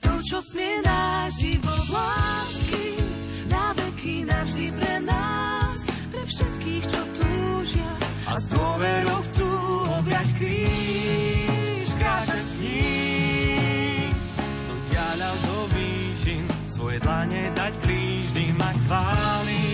[0.00, 2.86] to, čo smie náš život lásky.
[3.50, 5.78] Na veky, navždy pre nás,
[6.10, 7.90] pre všetkých, čo túžia.
[8.30, 9.50] A s dôverou chcú
[10.00, 14.10] objať kríž, kráčať s ním.
[14.70, 19.64] Do ďaľa do výšin, svoje dlane dať blížnym a chváliť.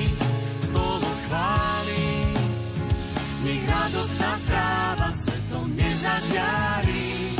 [3.40, 7.34] Nech radostná správa svetom nezažiari.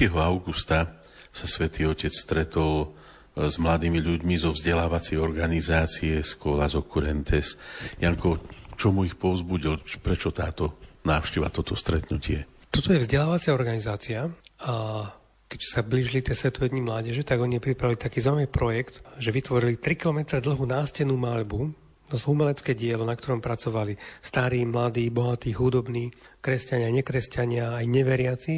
[0.00, 0.16] 3.
[0.16, 0.96] augusta
[1.28, 2.88] sa svätý Otec stretol
[3.36, 7.60] e, s mladými ľuďmi zo vzdelávacej organizácie Skola z Okurentes.
[8.00, 8.40] Janko,
[8.80, 9.76] čo mu ich povzbudil?
[10.00, 12.48] Prečo táto návšteva, toto stretnutie?
[12.72, 14.32] Toto je vzdelávacia organizácia
[14.64, 15.04] a
[15.52, 19.76] keď sa blížili tie Svetové dni mládeže, tak oni pripravili taký zaujímavý projekt, že vytvorili
[19.76, 21.76] 3 km dlhú nástennú malbu,
[22.10, 26.10] to umelecké dielo, na ktorom pracovali starí, mladí, bohatí, chudobní,
[26.42, 28.54] kresťania, nekresťania, aj neveriaci,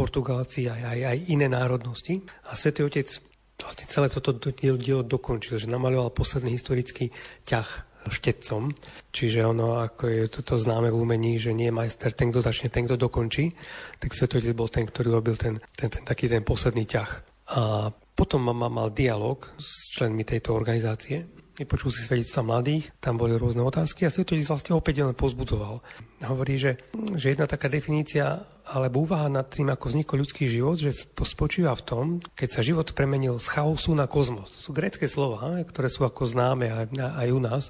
[0.00, 2.24] Portugálci, aj, aj, aj iné národnosti.
[2.48, 3.20] A Svetý Otec
[3.60, 7.12] vlastne celé toto dielo, dokončil, že namaloval posledný historický
[7.44, 7.68] ťah
[8.08, 8.72] štetcom.
[9.12, 12.72] Čiže ono, ako je toto známe v umení, že nie je majster ten, kto začne,
[12.72, 13.52] ten, kto dokončí,
[14.00, 17.10] tak Svetotec bol ten, ktorý robil ten, ten, ten taký ten posledný ťah.
[17.60, 21.28] A potom mal, mal dialog s členmi tejto organizácie,
[21.60, 25.84] vypočul si svedectva mladých, tam boli rôzne otázky a Svetotec vlastne opäť len pozbudzoval.
[26.24, 26.80] Hovorí, že,
[27.12, 31.84] že jedna taká definícia alebo úvaha nad tým, ako vznikol ľudský život, že spočíva v
[31.84, 34.56] tom, keď sa život premenil z chaosu na kozmos.
[34.56, 37.64] To sú grecké slova, ktoré sú ako známe aj, aj u nás.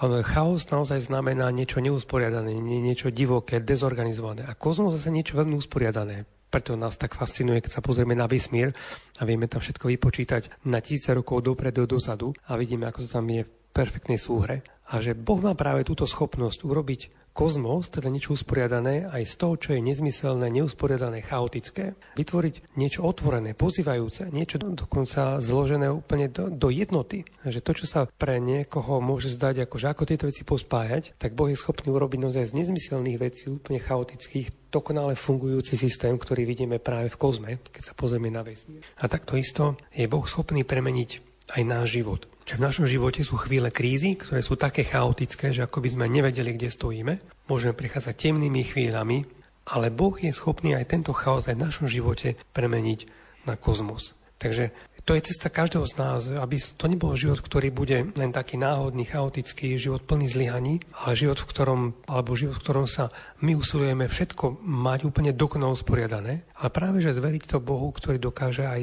[0.00, 4.46] Ono, chaos naozaj znamená niečo neusporiadané, niečo divoké, dezorganizované.
[4.46, 6.24] A kozmos zase niečo veľmi usporiadané.
[6.52, 8.76] Preto nás tak fascinuje, keď sa pozrieme na vesmír
[9.16, 13.24] a vieme tam všetko vypočítať na tisíce rokov dopredu, dozadu a vidíme, ako to tam
[13.32, 14.60] je v perfektnej súhre.
[14.92, 19.54] A že Boh má práve túto schopnosť urobiť kozmos, teda niečo usporiadané, aj z toho,
[19.56, 26.68] čo je nezmyselné, neusporiadané, chaotické, vytvoriť niečo otvorené, pozývajúce, niečo dokonca zložené úplne do, do
[26.68, 27.24] jednoty.
[27.40, 31.32] Že to, čo sa pre niekoho môže zdať, ako, že ako tieto veci pospájať, tak
[31.32, 36.76] Boh je schopný urobiť naozaj z nezmyselných vecí, úplne chaotických, dokonale fungujúci systém, ktorý vidíme
[36.76, 38.84] práve v kozme, keď sa pozrieme na vesmír.
[39.00, 42.31] A takto isto je Boh schopný premeniť aj náš život.
[42.42, 46.06] Čiže v našom živote sú chvíle krízy, ktoré sú také chaotické, že ako by sme
[46.10, 47.14] nevedeli, kde stojíme.
[47.46, 49.24] Môžeme prechádzať temnými chvíľami,
[49.70, 53.06] ale Boh je schopný aj tento chaos aj v našom živote premeniť
[53.46, 54.18] na kozmos.
[54.42, 58.54] Takže to je cesta každého z nás, aby to nebol život, ktorý bude len taký
[58.54, 63.10] náhodný, chaotický, život plný zlyhaní, ale život, v ktorom, alebo život, v ktorom sa
[63.42, 68.62] my usilujeme všetko mať úplne dokonale usporiadané, ale práve, že zveriť to Bohu, ktorý dokáže
[68.62, 68.82] aj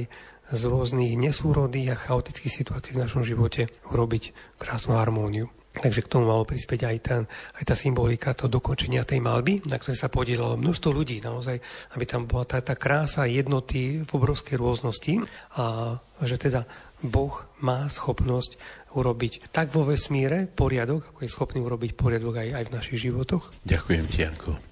[0.50, 5.50] z rôznych nesúrodých a chaotických situácií v našom živote urobiť krásnu harmóniu.
[5.70, 7.22] Takže k tomu malo prispieť aj, ten,
[7.56, 11.62] aj tá symbolika, to dokončenia tej malby, na ktorej sa podielalo množstvo ľudí, naozaj,
[11.94, 15.24] aby tam bola tá, tá krása jednoty v obrovskej rôznosti
[15.56, 15.96] a
[16.26, 16.66] že teda
[17.00, 18.60] Boh má schopnosť
[18.92, 23.54] urobiť tak vo vesmíre poriadok, ako je schopný urobiť poriadok aj, aj v našich životoch.
[23.64, 24.69] Ďakujem ti, Janko.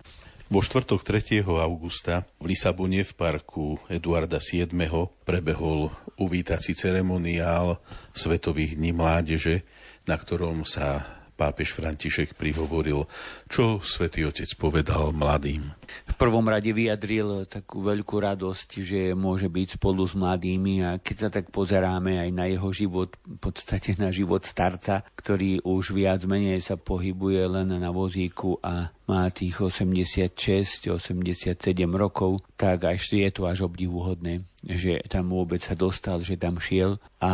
[0.47, 1.43] Vo štvrtok 3.
[1.43, 4.79] augusta v Lisabone v parku Eduarda VII.
[5.27, 7.83] prebehol uvítací ceremoniál
[8.15, 9.67] Svetových dní mládeže,
[10.07, 13.05] na ktorom sa pápež František prihovoril,
[13.45, 15.69] čo svätý Otec povedal mladým.
[15.87, 21.15] V prvom rade vyjadril takú veľkú radosť, že môže byť spolu s mladými a keď
[21.15, 26.25] sa tak pozeráme aj na jeho život, v podstate na život starca, ktorý už viac
[26.25, 31.55] menej sa pohybuje len na vozíku a má tých 86, 87
[31.95, 36.99] rokov, tak až je to až obdivuhodné, že tam vôbec sa dostal, že tam šiel.
[37.23, 37.31] A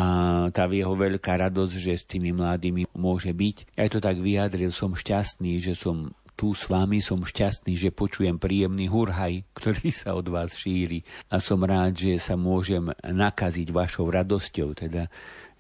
[0.53, 3.73] tá jeho veľká radosť, že s tými mladými môže byť.
[3.73, 8.41] Aj to tak vyjadril, som šťastný, že som tu s vami som šťastný, že počujem
[8.41, 11.05] príjemný hurhaj, ktorý sa od vás šíri.
[11.29, 15.09] A som rád, že sa môžem nakaziť vašou radosťou, teda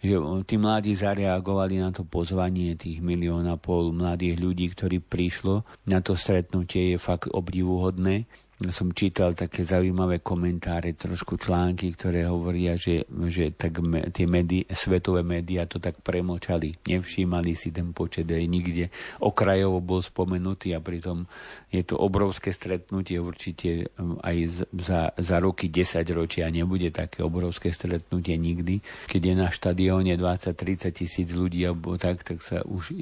[0.03, 5.63] že tí mladí zareagovali na to pozvanie tých milión a pol mladých ľudí, ktorí prišlo.
[5.87, 8.27] Na to stretnutie, je fakt obdivuhodné
[8.69, 14.61] som čítal také zaujímavé komentáre, trošku články, ktoré hovoria, že, že tak me, tie médi,
[14.69, 16.77] svetové médiá to tak premlčali.
[16.85, 18.93] Nevšímali si ten počet aj nikde.
[19.25, 21.25] Okrajovo bol spomenutý a pritom
[21.73, 26.53] je to obrovské stretnutie určite um, aj za, za roky 10 ročia.
[26.53, 28.85] Nebude také obrovské stretnutie nikdy.
[29.09, 32.93] Keď je na štadióne 20-30 tisíc ľudí alebo tak, tak sa už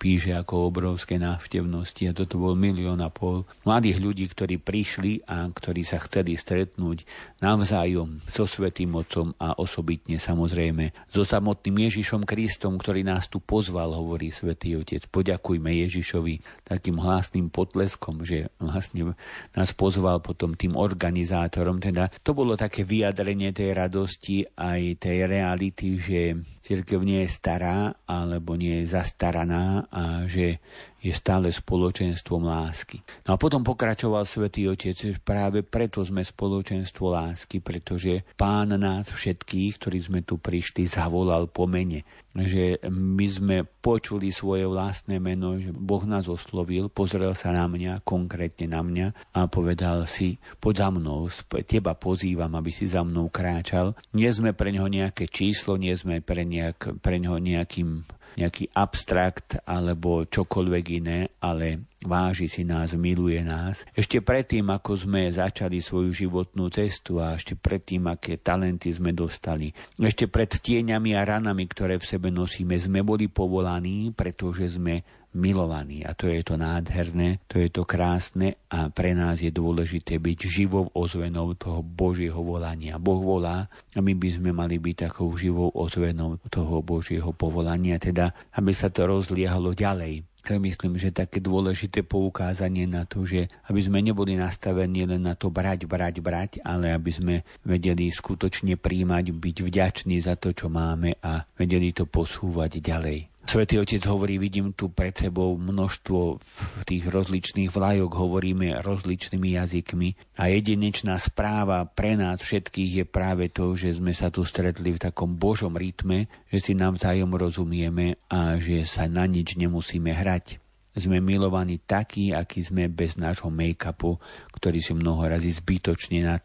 [0.00, 5.26] píše ako obrovské návštevnosti a toto bol milión a pol mladých ľudí, ktorí prišli prišli
[5.26, 7.02] a ktorí sa chceli stretnúť
[7.42, 13.90] navzájom so Svetým Otcom a osobitne samozrejme so samotným Ježišom Kristom, ktorý nás tu pozval,
[13.90, 15.10] hovorí Svetý Otec.
[15.10, 19.18] Poďakujme Ježišovi takým hlasným potleskom, že vlastne
[19.58, 21.82] nás pozval potom tým organizátorom.
[21.82, 27.98] Teda to bolo také vyjadrenie tej radosti aj tej reality, že církev nie je stará
[28.06, 30.62] alebo nie je zastaraná a že
[31.04, 33.04] je stále spoločenstvom lásky.
[33.28, 39.12] No a potom pokračoval svätý Otec, že práve preto sme spoločenstvo lásky, pretože Pán nás
[39.12, 42.08] všetkých, ktorí sme tu prišli, zavolal po mene.
[42.32, 48.02] Že my sme počuli svoje vlastné meno, že Boh nás oslovil, pozrel sa na mňa,
[48.02, 51.28] konkrétne na mňa a povedal si, poď za mnou,
[51.68, 53.94] teba pozývam, aby si za mnou kráčal.
[54.16, 58.02] Nie sme pre neho nejaké číslo, nie sme pre, nejak, pre neho nejakým
[58.36, 63.82] nejaký abstrakt alebo čokoľvek iné, ale váži si nás, miluje nás.
[63.96, 69.72] Ešte predtým, ako sme začali svoju životnú cestu a ešte predtým, aké talenty sme dostali.
[69.96, 76.06] Ešte pred tieňami a ranami, ktoré v sebe nosíme, sme boli povolaní, pretože sme milovaní.
[76.06, 80.38] A to je to nádherné, to je to krásne a pre nás je dôležité byť
[80.46, 82.96] živou ozvenou toho Božieho volania.
[83.02, 88.30] Boh volá a my by sme mali byť takou živou ozvenou toho Božieho povolania, teda
[88.54, 90.22] aby sa to rozliehalo ďalej.
[90.44, 95.48] Myslím, že také dôležité poukázanie na to, že aby sme neboli nastavení len na to
[95.48, 101.16] brať, brať, brať, ale aby sme vedeli skutočne príjmať, byť vďační za to, čo máme
[101.24, 103.33] a vedeli to posúvať ďalej.
[103.44, 106.40] Svetý Otec hovorí, vidím tu pred sebou množstvo
[106.88, 113.76] tých rozličných vlajok, hovoríme rozličnými jazykmi a jedinečná správa pre nás všetkých je práve to,
[113.76, 118.82] že sme sa tu stretli v takom božom rytme, že si navzájom rozumieme a že
[118.88, 120.63] sa na nič nemusíme hrať.
[120.94, 124.14] Sme milovaní takí, akí sme bez nášho make-upu,
[124.54, 126.42] ktorý si mnoho razy zbytočne nad,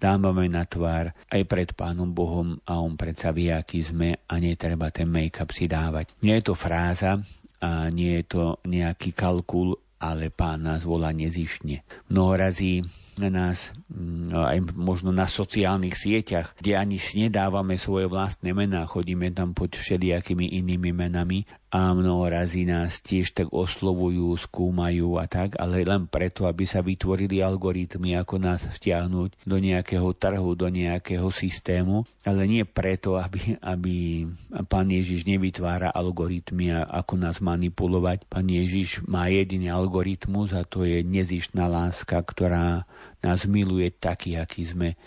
[0.00, 4.88] dávame na tvár aj pred Pánom Bohom a On predsa vie, aký sme a netreba
[4.88, 6.16] ten make-up si dávať.
[6.24, 7.20] Nie je to fráza
[7.60, 11.84] a nie je to nejaký kalkul, ale Pán nás volá nezišne.
[12.08, 12.80] Mnoho razy
[13.20, 19.28] na nás, mm, aj možno na sociálnych sieťach, kde ani nedávame svoje vlastné mená, chodíme
[19.36, 25.54] tam pod všelijakými inými menami a mnoho razy nás tiež tak oslovujú, skúmajú a tak,
[25.54, 31.30] ale len preto, aby sa vytvorili algoritmy, ako nás vtiahnuť do nejakého trhu, do nejakého
[31.30, 34.26] systému, ale nie preto, aby, aby
[34.66, 38.26] pán Ježiš nevytvára algoritmy, ako nás manipulovať.
[38.26, 42.82] Pán Ježiš má jediný algoritmus a to je nezišná láska, ktorá
[43.22, 44.98] nás miluje taký, aký sme.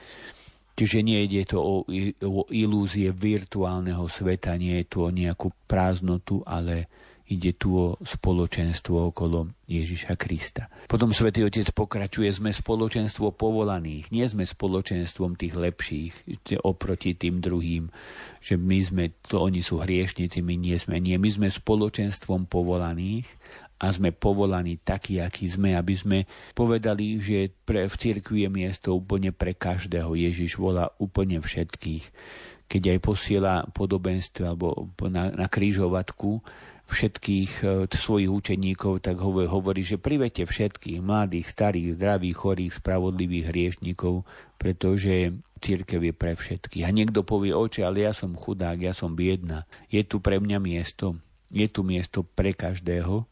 [0.74, 1.76] Čiže nie ide to o,
[2.26, 6.90] o ilúzie virtuálneho sveta, nie je tu o nejakú prázdnotu, ale
[7.30, 10.68] ide tu o spoločenstvo okolo Ježiša Krista.
[10.92, 16.14] Potom svätý Otec pokračuje, sme spoločenstvo povolaných, nie sme spoločenstvom tých lepších
[16.62, 17.88] oproti tým druhým,
[18.44, 23.26] že my sme, to oni sú hriešnici, my nie sme, nie, my sme spoločenstvom povolaných
[23.80, 26.18] a sme povolaní takí, akí sme, aby sme
[26.56, 30.16] povedali, že pre, v cirkvi je miesto úplne pre každého.
[30.16, 32.06] Ježiš volá úplne všetkých.
[32.72, 36.42] Keď aj posiela podobenstvo alebo na, na krížovatku
[36.88, 44.28] všetkých e, svojich učeníkov, tak hovorí, že privete všetkých, mladých, starých, zdravých, chorých, spravodlivých hriešnikov,
[44.60, 46.84] pretože církev je pre všetkých.
[46.84, 49.64] A niekto povie, oče, ale ja som chudák, ja som biedna.
[49.88, 51.16] Je tu pre mňa miesto?
[51.50, 53.24] Je tu miesto pre každého?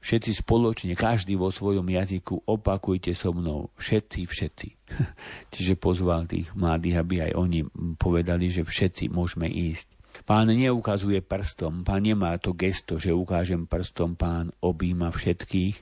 [0.00, 4.68] Všetci spoločne, každý vo svojom jazyku, opakujte so mnou, všetci, všetci.
[5.52, 7.60] Čiže pozval tých mladých, aby aj oni
[7.98, 9.92] povedali, že všetci môžeme ísť.
[10.24, 15.76] Pán neukazuje prstom, pán nemá to gesto, že ukážem prstom, pán objíma všetkých.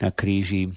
[0.00, 0.72] Na kríži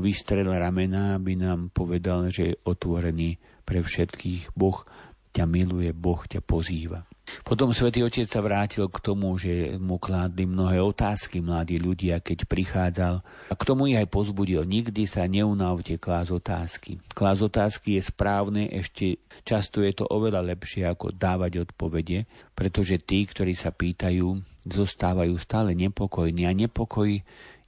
[0.00, 4.54] vystrel ramena, aby nám povedal, že je otvorený pre všetkých.
[4.54, 4.86] Boh
[5.34, 7.07] ťa miluje, Boh ťa pozýva.
[7.42, 12.44] Potom svätý Otec sa vrátil k tomu, že mu kládli mnohé otázky mladí ľudia, keď
[12.44, 13.14] prichádzal.
[13.50, 14.64] A k tomu ich aj pozbudil.
[14.64, 17.00] Nikdy sa neunávte klás otázky.
[17.12, 23.24] Klás otázky je správne, ešte často je to oveľa lepšie ako dávať odpovede, pretože tí,
[23.24, 27.08] ktorí sa pýtajú, zostávajú stále nepokojní a nepokoj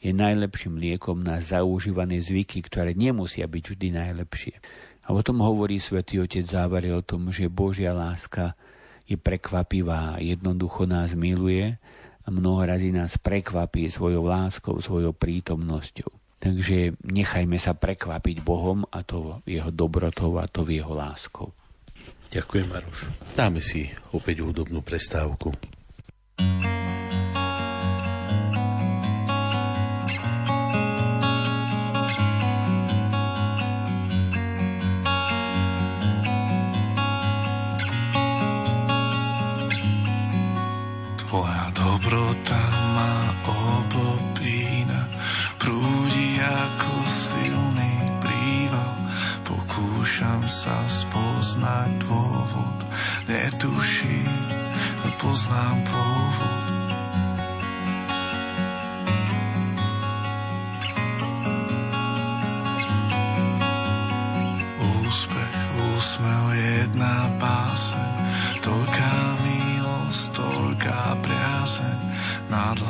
[0.01, 4.57] je najlepším liekom na zaužívané zvyky, ktoré nemusia byť vždy najlepšie.
[5.05, 8.57] A potom hovorí svätý Otec závere o tom, že Božia láska
[9.11, 11.75] je prekvapivá, jednoducho nás miluje
[12.23, 12.63] a mnoho
[12.95, 16.15] nás prekvapí svojou láskou, svojou prítomnosťou.
[16.41, 21.51] Takže nechajme sa prekvapiť Bohom a to jeho dobrotou a to jeho láskou.
[22.31, 23.11] Ďakujem, Maroš.
[23.35, 25.53] Dáme si opäť hudobnú prestávku.
[26.41, 26.80] thank you
[50.51, 52.79] sa spoznať dôvod.
[53.31, 54.27] Netuším,
[55.07, 56.65] nepoznám pôvod.
[65.07, 65.55] Úspech,
[65.95, 68.13] úsmev je jedna páseň,
[68.59, 69.15] toľká
[69.47, 71.99] milosť, toľká priazeň,
[72.51, 72.90] nádla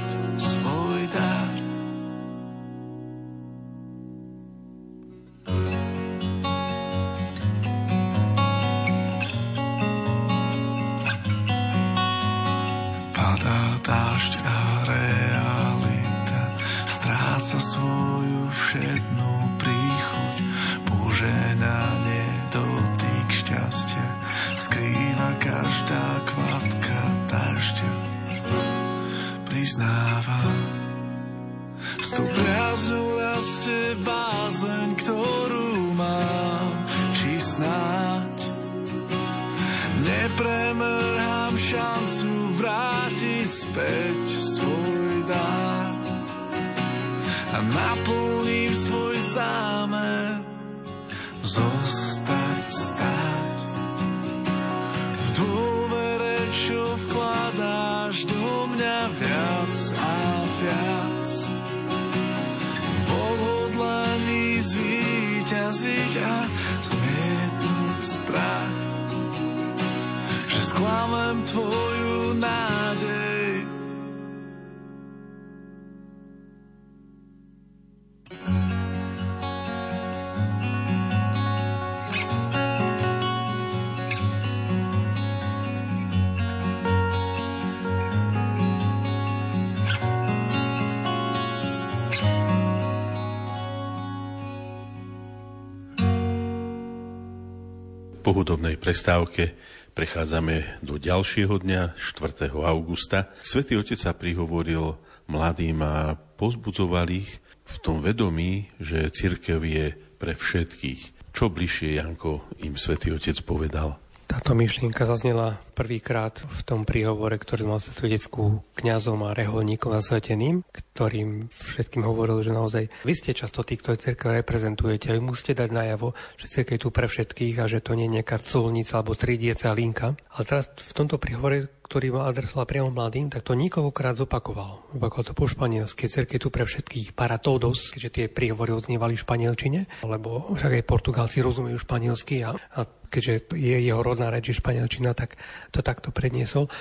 [98.51, 99.55] hudobnej prestávke
[99.95, 102.51] prechádzame do ďalšieho dňa, 4.
[102.51, 103.31] augusta.
[103.47, 104.99] Svetý Otec sa prihovoril
[105.31, 111.31] mladým a pozbudzoval ich v tom vedomí, že církev je pre všetkých.
[111.31, 114.00] Čo bližšie, Janko, im Svetý Otec povedal?
[114.31, 121.51] Táto myšlienka zaznela prvýkrát v tom príhovore, ktorý mal svetskú kňazom a reholníkom zasveteným, ktorým
[121.51, 125.75] všetkým hovoril, že naozaj vy ste často tí, ktorí cerkev reprezentujete a vy musíte dať
[125.75, 129.19] najavo, že cerkev je tu pre všetkých a že to nie je nejaká colnica alebo
[129.19, 130.15] tridiece linka.
[130.31, 134.95] Ale teraz v tomto príhovore ktorý ma adresoval priamo mladým, tak to niekoľkokrát zopakoval.
[134.95, 139.23] Zopakoval to po španielsky, cerkev tu pre všetkých, para todos, keďže tie príhovory odznievali v
[139.27, 144.55] španielčine, lebo však aj Portugálci rozumejú španielsky a, a keďže je jeho rodná reč je
[144.55, 145.35] španielčina, tak
[145.75, 146.71] to takto predniesol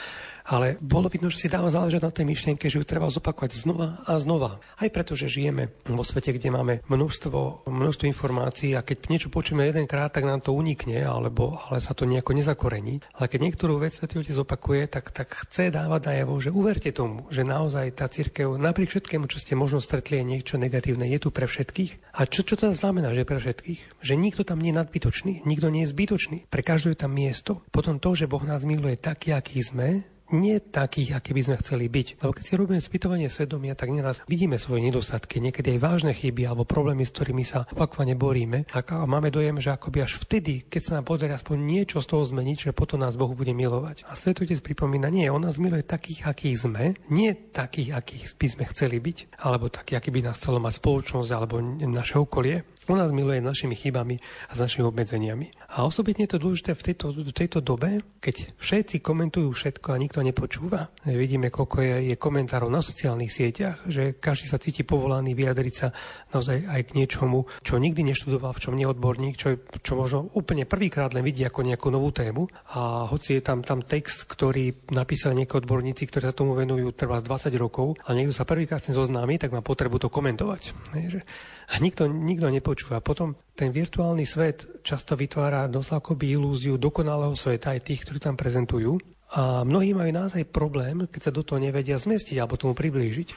[0.51, 4.03] ale bolo vidno, že si dáva záležať na tej myšlienke, že ju treba zopakovať znova
[4.03, 4.59] a znova.
[4.83, 9.71] Aj preto, že žijeme vo svete, kde máme množstvo, množstvo informácií a keď niečo počujeme
[9.71, 12.99] jedenkrát, tak nám to unikne, alebo, ale sa to nejako nezakorení.
[13.15, 17.31] Ale keď niektorú vec Svetý Otec opakuje, tak, tak chce dávať najavo, že uverte tomu,
[17.31, 21.31] že naozaj tá církev napriek všetkému, čo ste možno stretli, je niečo negatívne, je tu
[21.31, 22.19] pre všetkých.
[22.19, 24.03] A čo, čo to znamená, že pre všetkých?
[24.03, 26.51] Že nikto tam nie je nadbytočný, nikto nie je zbytočný.
[26.51, 27.63] Pre každého je tam miesto.
[27.71, 30.03] Potom to, že Boh nás miluje taký, aký sme,
[30.33, 32.23] nie takých, aký by sme chceli byť.
[32.23, 36.47] Lebo keď si robíme spýtovanie svedomia, tak neraz vidíme svoje nedostatky, niekedy aj vážne chyby
[36.47, 38.67] alebo problémy, s ktorými sa opakovane boríme.
[38.71, 42.23] A máme dojem, že akoby až vtedy, keď sa nám podarí aspoň niečo z toho
[42.27, 44.07] zmeniť, že potom nás Boh bude milovať.
[44.09, 48.65] A Svetotec pripomína, nie, on nás miluje takých, akých sme, nie takých, akých by sme
[48.71, 52.63] chceli byť, alebo takých, aký by nás chcelo mať spoločnosť alebo naše okolie.
[52.91, 54.19] On nás miluje našimi chybami
[54.51, 55.79] a s našimi obmedzeniami.
[55.79, 60.01] A osobitne je to dôležité v tejto, v tejto dobe, keď všetci komentujú všetko a
[60.03, 60.91] nikto nepočúva.
[61.07, 65.95] Vidíme, koľko je, je komentárov na sociálnych sieťach, že každý sa cíti povolaný vyjadriť sa
[66.35, 71.15] naozaj aj k niečomu, čo nikdy neštudoval, v čom neodborník, čo, čo možno úplne prvýkrát
[71.15, 72.51] len vidí ako nejakú novú tému.
[72.75, 77.23] A hoci je tam, tam text, ktorý napísali nejakí odborníci, ktorí sa tomu venujú trvá
[77.23, 80.75] 20 rokov, a niekto sa prvýkrát s tým zoznámi, tak má potrebu to komentovať.
[81.07, 81.23] že
[81.71, 82.99] a nikto, nikto nepočúva.
[82.99, 88.99] Potom ten virtuálny svet často vytvára dosť ilúziu dokonalého sveta aj tých, ktorí tam prezentujú.
[89.31, 93.29] A mnohí majú naozaj problém, keď sa do toho nevedia zmestiť alebo tomu priblížiť.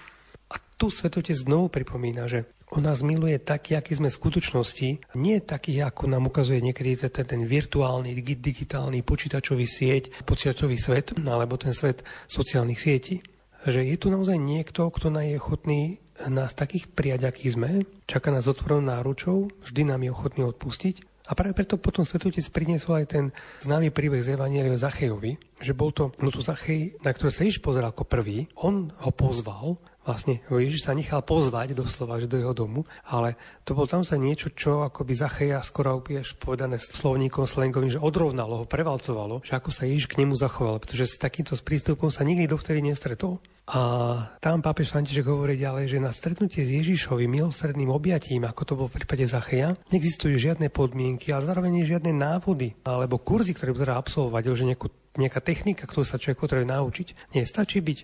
[0.50, 5.38] A tu svetotec znovu pripomína, že on nás miluje taký, aký sme v skutočnosti, nie
[5.46, 11.78] taký, ako nám ukazuje niekedy ten, ten virtuálny, digitálny počítačový sieť, počítačový svet, alebo ten
[11.78, 13.22] svet sociálnych sietí.
[13.70, 17.72] Že je tu naozaj niekto, kto je ochotný nás takých prijať, aký sme,
[18.06, 20.96] čaká nás otvorenou náručou, vždy nám je ochotný odpustiť.
[21.24, 23.26] A práve preto potom Svetotec priniesol aj ten
[23.64, 27.96] známy príbeh z Evanielia Zachejovi, že bol to, no Zachej, na ktoré sa Ježiš pozeral
[27.96, 32.84] ako prvý, on ho pozval, vlastne Ježiš sa nechal pozvať doslova, že do jeho domu,
[33.08, 38.04] ale to bol tam sa niečo, čo akoby Zacheja skoro úplne povedané slovníkom slangovým, že
[38.04, 42.28] odrovnalo ho, prevalcovalo, že ako sa Ježiš k nemu zachoval, pretože s takýmto prístupom sa
[42.28, 43.40] nikdy dovtedy nestretol.
[43.64, 43.80] A
[44.44, 48.92] tam pápež František hovorí ďalej, že na stretnutie s Ježišovým milosredným objatím, ako to bolo
[48.92, 54.52] v prípade Zacheja, neexistujú žiadne podmienky, ale zároveň žiadne návody alebo kurzy, ktoré bude absolvovať,
[54.52, 57.08] že nejakú, nejaká technika, ktorú sa človek potrebuje naučiť.
[57.38, 58.00] Nie, stačí byť,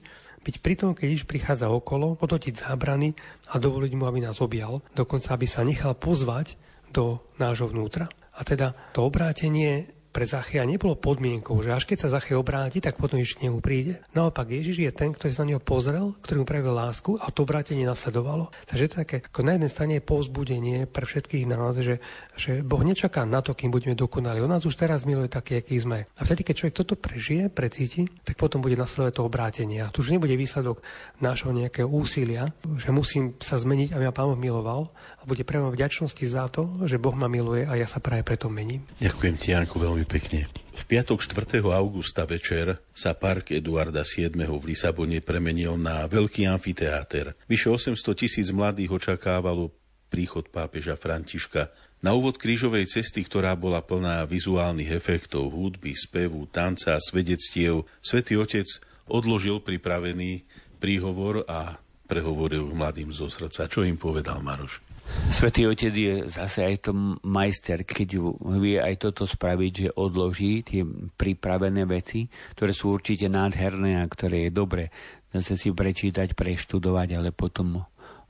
[0.45, 3.17] byť pri tom, keď Ježiš prichádza okolo, odotiť zábrany
[3.49, 6.55] a dovoliť mu, aby nás objal, dokonca aby sa nechal pozvať
[6.89, 8.09] do nášho vnútra.
[8.37, 12.97] A teda to obrátenie pre Zachea nebolo podmienkou, že až keď sa Zachej obráti, tak
[12.97, 14.01] potom Ježiš k nemu príde.
[14.17, 17.45] Naopak Ježiš je ten, ktorý sa na neho pozrel, ktorý mu prejavil lásku a to
[17.45, 18.49] obrátenie nasledovalo.
[18.65, 22.01] Takže to také, ako na jednej strane je povzbudenie pre všetkých nás, že,
[22.39, 24.39] že Boh nečaká na to, kým budeme dokonali.
[24.39, 26.07] On nás už teraz miluje taký, aký sme.
[26.15, 29.83] A vtedy, keď človek toto prežije, precíti, tak potom bude nasledovať to obrátenie.
[29.83, 30.79] A tu už nebude výsledok
[31.19, 32.47] nášho nejakého úsilia,
[32.79, 34.87] že musím sa zmeniť, aby ma Pán miloval,
[35.19, 38.47] a bude prejavom vďačnosti za to, že Boh ma miluje a ja sa práve preto
[38.47, 38.87] mením.
[39.03, 40.47] Ďakujem ti, veľmi veľmi pekne.
[40.79, 41.59] V piatok 4.
[41.75, 44.31] augusta večer sa park Eduarda VII.
[44.31, 47.35] v Lisabone premenil na veľký amfiteáter.
[47.51, 49.75] Vyše 800 tisíc mladých očakávalo
[50.07, 51.67] príchod pápeža Františka.
[51.99, 58.39] Na úvod krížovej cesty, ktorá bola plná vizuálnych efektov, hudby, spevu, tanca a svedectiev, svätý
[58.39, 58.67] Otec
[59.11, 60.47] odložil pripravený
[60.79, 61.75] príhovor a
[62.07, 63.67] prehovoril mladým zo srdca.
[63.67, 64.79] Čo im povedal Maroš?
[65.27, 66.95] Svetý Otec je zase aj to
[67.25, 68.21] majster, keď
[68.61, 70.85] vie aj toto spraviť, že odloží tie
[71.19, 74.83] pripravené veci, ktoré sú určite nádherné a ktoré je dobre
[75.29, 77.85] zase si prečítať, preštudovať, ale potom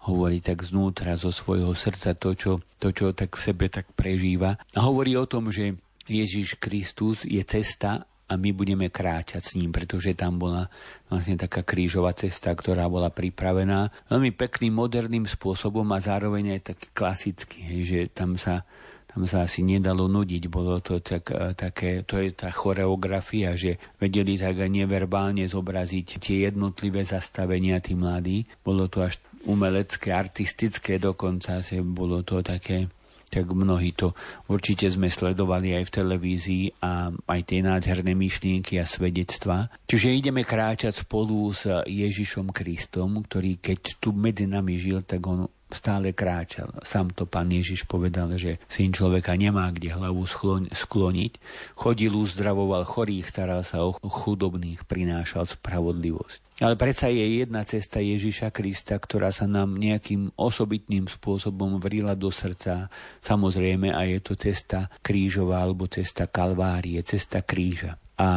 [0.08, 4.56] hovorí tak znútra zo svojho srdca to čo, to, čo tak v sebe tak prežíva.
[4.76, 5.76] A hovorí o tom, že
[6.08, 10.70] Ježiš Kristus je cesta a my budeme kráčať s ním, pretože tam bola
[11.10, 16.88] vlastne taká krížová cesta, ktorá bola pripravená veľmi pekným, moderným spôsobom a zároveň aj taký
[16.94, 18.64] klasický, že tam sa
[19.10, 23.82] tam sa asi nedalo nudiť, bolo to tak, e, také, to je tá choreografia, že
[23.98, 28.46] vedeli tak neverbálne zobraziť tie jednotlivé zastavenia tí mladí.
[28.62, 32.92] Bolo to až umelecké, artistické dokonca, bolo to také
[33.30, 34.18] tak mnohí to
[34.50, 39.70] určite sme sledovali aj v televízii a aj tie nádherné myšlienky a svedectva.
[39.86, 45.46] Čiže ideme kráčať spolu s Ježišom Kristom, ktorý keď tu medzi nami žil, tak on
[45.70, 46.74] stále kráčal.
[46.82, 50.26] Sám to pán Ježiš povedal, že syn človeka nemá kde hlavu
[50.74, 51.34] skloniť.
[51.78, 56.60] Chodil, uzdravoval chorých, staral sa o chudobných, prinášal spravodlivosť.
[56.60, 62.28] Ale predsa je jedna cesta Ježiša Krista, ktorá sa nám nejakým osobitným spôsobom vrila do
[62.28, 62.92] srdca.
[63.24, 67.96] Samozrejme, a je to cesta krížová alebo cesta Kalvárie, cesta kríža.
[68.20, 68.30] A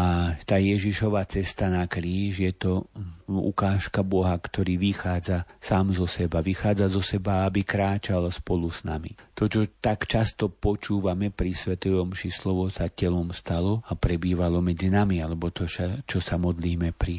[0.46, 2.86] tá Ježišova cesta na kríž je to
[3.26, 6.38] ukážka Boha, ktorý vychádza sám zo seba.
[6.38, 9.10] Vychádza zo seba, aby kráčal spolu s nami.
[9.34, 14.86] To, čo tak často počúvame pri Svetej Omši, slovo sa telom stalo a prebývalo medzi
[14.86, 15.66] nami, alebo to,
[16.06, 17.18] čo sa modlíme pri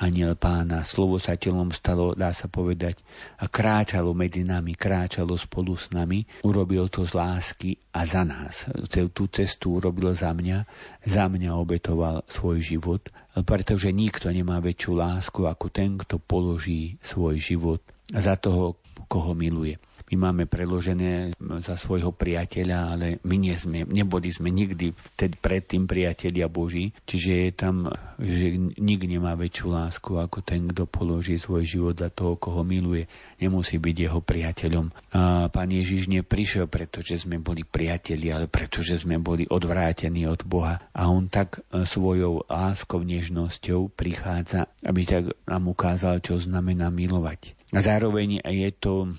[0.00, 0.84] aniel pána.
[0.84, 3.00] Slovo sa telom stalo, dá sa povedať,
[3.40, 6.24] a kráčalo medzi nami, kráčalo spolu s nami.
[6.44, 8.68] Urobil to z lásky a za nás.
[8.90, 10.58] Tú cestu urobil za mňa,
[11.04, 13.08] za mňa obetoval svoj život,
[13.44, 17.80] pretože nikto nemá väčšiu lásku ako ten, kto položí svoj život
[18.12, 24.30] za toho, koho miluje my máme preložené za svojho priateľa, ale my nie sme, neboli
[24.30, 27.90] sme nikdy vtedy predtým priatelia Boží, čiže je tam,
[28.22, 33.10] že nik nemá väčšiu lásku ako ten, kto položí svoj život za toho, koho miluje.
[33.42, 34.86] Nemusí byť jeho priateľom.
[35.18, 40.78] A pán Ježiš neprišiel, pretože sme boli priatelia, ale pretože sme boli odvrátení od Boha.
[40.94, 47.58] A on tak e, svojou láskou, nežnosťou prichádza, aby tak nám ukázal, čo znamená milovať.
[47.74, 49.10] A zároveň je to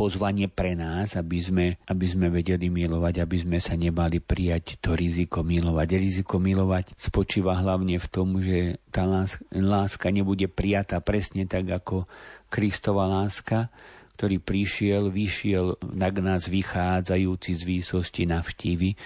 [0.00, 4.96] pozvanie pre nás, aby sme, aby sme vedeli milovať, aby sme sa nebali prijať to
[4.96, 5.88] riziko milovať.
[6.00, 9.04] Riziko milovať spočíva hlavne v tom, že tá
[9.52, 12.08] láska nebude prijatá presne tak ako
[12.48, 13.68] Kristova láska,
[14.16, 18.96] ktorý prišiel, vyšiel na nás vychádzajúci z výsosti navštívy,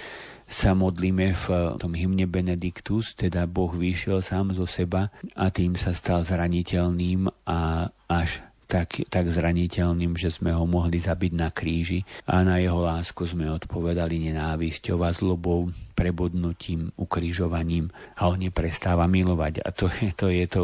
[0.46, 5.90] sa modlíme v tom hymne Benediktus, teda Boh vyšiel sám zo seba a tým sa
[5.90, 12.42] stal zraniteľným a až tak, tak zraniteľným, že sme ho mohli zabiť na kríži a
[12.42, 19.62] na jeho lásku sme odpovedali nenávisťou a zlobou, prebodnutím, ukrižovaním a on neprestáva milovať.
[19.62, 20.62] A to je to, je to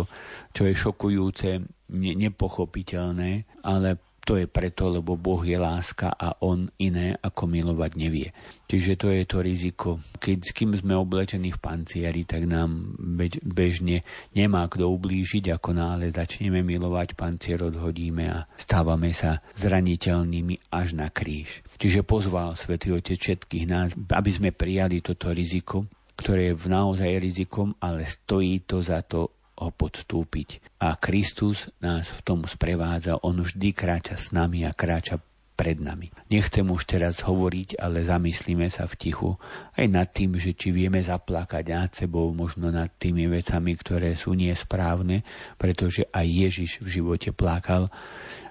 [0.50, 1.50] čo je šokujúce,
[1.94, 7.98] ne, nepochopiteľné, ale to je preto, lebo Boh je láska a On iné ako milovať
[7.98, 8.30] nevie.
[8.70, 9.98] Čiže to je to riziko.
[10.22, 15.74] Keď s kým sme oblečení v pancieri, tak nám bež, bežne nemá kto ublížiť, ako
[15.74, 21.66] náhle začneme milovať, pancier odhodíme a stávame sa zraniteľnými až na kríž.
[21.82, 27.74] Čiže pozval Svetý Otec všetkých nás, aby sme prijali toto riziko, ktoré je naozaj rizikom,
[27.82, 30.80] ale stojí to za to ho podstúpiť.
[30.80, 35.20] A Kristus nás v tom sprevádza, on vždy kráča s nami a kráča
[35.60, 36.08] pred nami.
[36.32, 39.36] Nechcem už teraz hovoriť, ale zamyslíme sa v tichu
[39.76, 44.32] aj nad tým, že či vieme zaplakať nad sebou, možno nad tými vecami, ktoré sú
[44.32, 45.20] nesprávne,
[45.60, 47.92] pretože aj Ježiš v živote plakal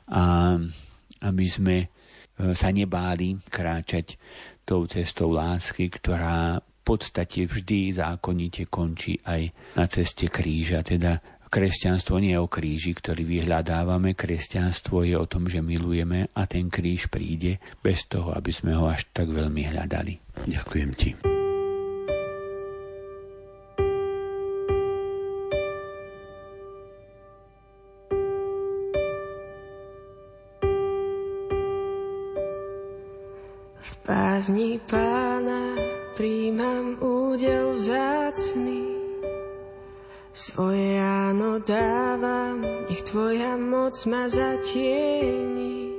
[0.06, 0.54] a
[1.26, 1.88] aby sme e,
[2.54, 4.22] sa nebáli kráčať
[4.62, 10.82] tou cestou lásky, ktorá podstate vždy zákonite končí aj na ceste kríža.
[10.82, 16.50] Teda kresťanstvo nie je o kríži, ktorý vyhľadávame, kresťanstvo je o tom, že milujeme a
[16.50, 20.18] ten kríž príde bez toho, aby sme ho až tak veľmi hľadali.
[20.50, 21.14] Ďakujem ti.
[33.80, 35.69] V pázni pána
[36.20, 38.92] príjmam údel vzácný.
[40.36, 45.96] Svoje áno dávam, nech tvoja moc ma zatieni.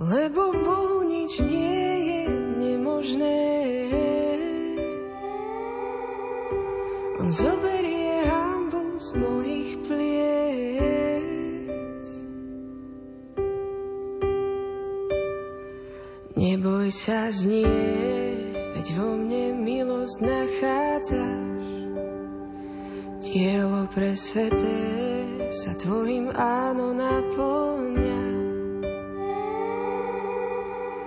[0.00, 2.22] Lebo Bohu nič nie je
[2.56, 3.44] nemožné.
[7.20, 11.07] On zoberie hambu z mojich pliec.
[16.88, 18.32] Neboj sa znie,
[18.72, 21.68] veď vo mne milosť nachádzaš.
[23.28, 24.80] Dielo pre sveté
[25.52, 28.24] sa tvojim áno naplňa.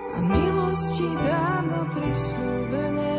[0.06, 3.18] A milosti dávno prislúbené.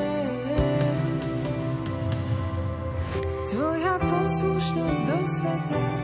[3.52, 6.03] Tvoja poslušnosť do sveta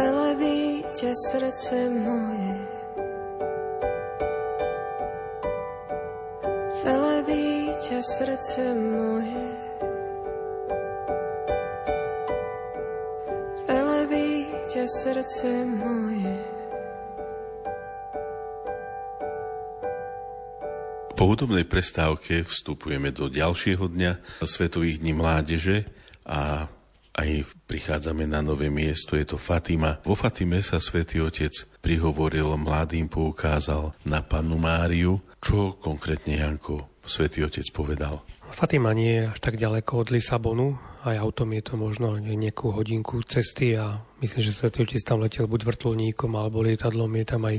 [0.00, 2.56] Velebí ťa srdce moje.
[6.80, 9.44] Velebí srdce moje.
[13.68, 14.48] Velebí
[14.88, 16.36] srdce moje.
[21.12, 25.84] Po hudobnej prestávke vstupujeme do ďalšieho dňa Svetových dní mládeže
[26.24, 26.72] a
[27.20, 30.00] aj prichádzame na nové miesto, je to Fatima.
[30.08, 31.52] Vo Fatime sa svätý Otec
[31.84, 35.20] prihovoril, mladým poukázal na pannu Máriu.
[35.40, 38.24] Čo konkrétne, Janko, svätý Otec povedal?
[38.50, 40.74] Fatima nie je až tak ďaleko od Lisabonu,
[41.06, 45.48] aj autom je to možno nejakú hodinku cesty a myslím, že Svetý Otec tam letel
[45.48, 47.56] buď vrtulníkom alebo lietadlom, je tam aj,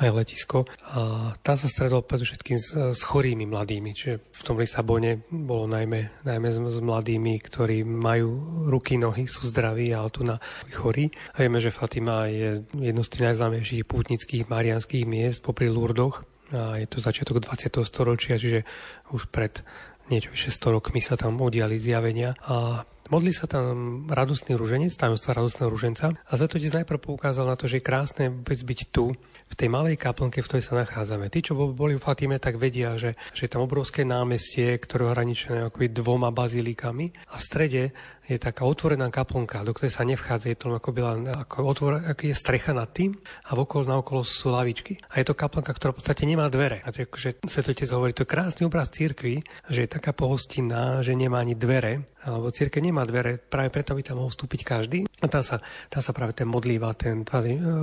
[0.00, 0.64] aj letisko.
[0.92, 6.24] A tam sa stredol predovšetkým s, s chorými mladými, čiže v tom Lisabone bolo najmä,
[6.24, 8.28] najmä s, s mladými, ktorí majú
[8.68, 10.40] ruky, nohy, sú zdraví, ale tu na
[10.72, 11.12] chorí.
[11.36, 16.24] A vieme, že Fatima je jedno z tých najznámejších pútnických marianských miest popri Lurdoch.
[16.48, 17.76] A je to začiatok 20.
[17.84, 18.64] storočia, čiže
[19.12, 19.60] už pred
[20.08, 25.40] niečo vyše 100 rokmi sa tam udiali zjavenia a Modlí sa tam radostný ruženec, tajomstva
[25.40, 29.16] radostného ruženca a za to najprv poukázal na to, že je krásne vôbec byť tu,
[29.48, 31.32] v tej malej kaplnke, v ktorej sa nachádzame.
[31.32, 35.12] Tí, čo boli v Fatime, tak vedia, že, že je tam obrovské námestie, ktoré je
[35.16, 37.82] hraničené dvoma bazílikami a v strede
[38.28, 41.12] je taká otvorená kaplnka, do ktorej sa nevchádza, je to ako, byla,
[41.48, 43.16] ako, otvor, ako je strecha nad tým
[43.48, 45.00] a vokol na okolo sú lavičky.
[45.16, 46.84] A je to kaplnka, ktorá v podstate nemá dvere.
[46.84, 49.40] A to že Svetotec hovorí, to je krásny obraz cirkvi,
[49.72, 54.02] že je taká pohostinná, že nemá ani dvere, alebo církev nemá dvere, práve preto by
[54.02, 54.98] tam mohol vstúpiť každý.
[55.22, 57.22] A tam sa, tam sa práve ten modlíva, ten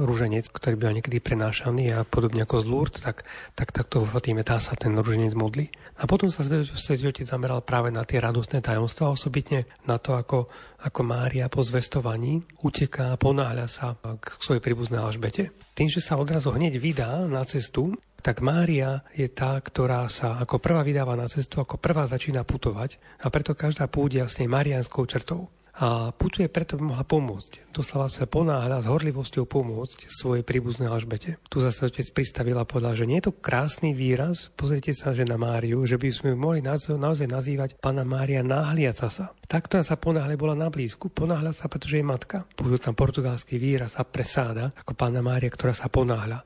[0.05, 3.23] rúženec, ktorý byl niekedy prenášaný a podobne ako z Lourdes, tak,
[3.55, 5.71] tak, tak to v Fatíme tam sa ten rúženec modlí.
[5.99, 10.34] A potom sa Svetý Otec zameral práve na tie radostné tajomstvá, osobitne na to, ako,
[10.83, 15.55] ako Mária po zvestovaní uteká ponáhľa sa k svojej príbuznej Alžbete.
[15.71, 20.57] Tým, že sa odrazu hneď vydá na cestu, tak Mária je tá, ktorá sa ako
[20.57, 25.45] prvá vydáva na cestu, ako prvá začína putovať a preto každá púde vlastne marianskou črtou.
[25.75, 27.67] A putuje preto, by mohla pomôcť.
[27.75, 31.35] Doslova sa ponáhľa s horlivosťou pomôcť svojej príbuznej Alžbete.
[31.51, 35.27] Tu zase otec pristavila a povedal, že nie je to krásny výraz, pozrite sa, že
[35.27, 39.35] na Máriu, že by sme ju mohli naozaj nazývať Pana Mária náhliaca sa.
[39.51, 41.11] Tá, ktorá sa ponáhľa, bola na blízku.
[41.11, 42.47] Ponáhľa sa, pretože je matka.
[42.55, 46.41] Použil tam portugalský výraz a presáda, ako Pána Mária, ktorá sa ponáhľa.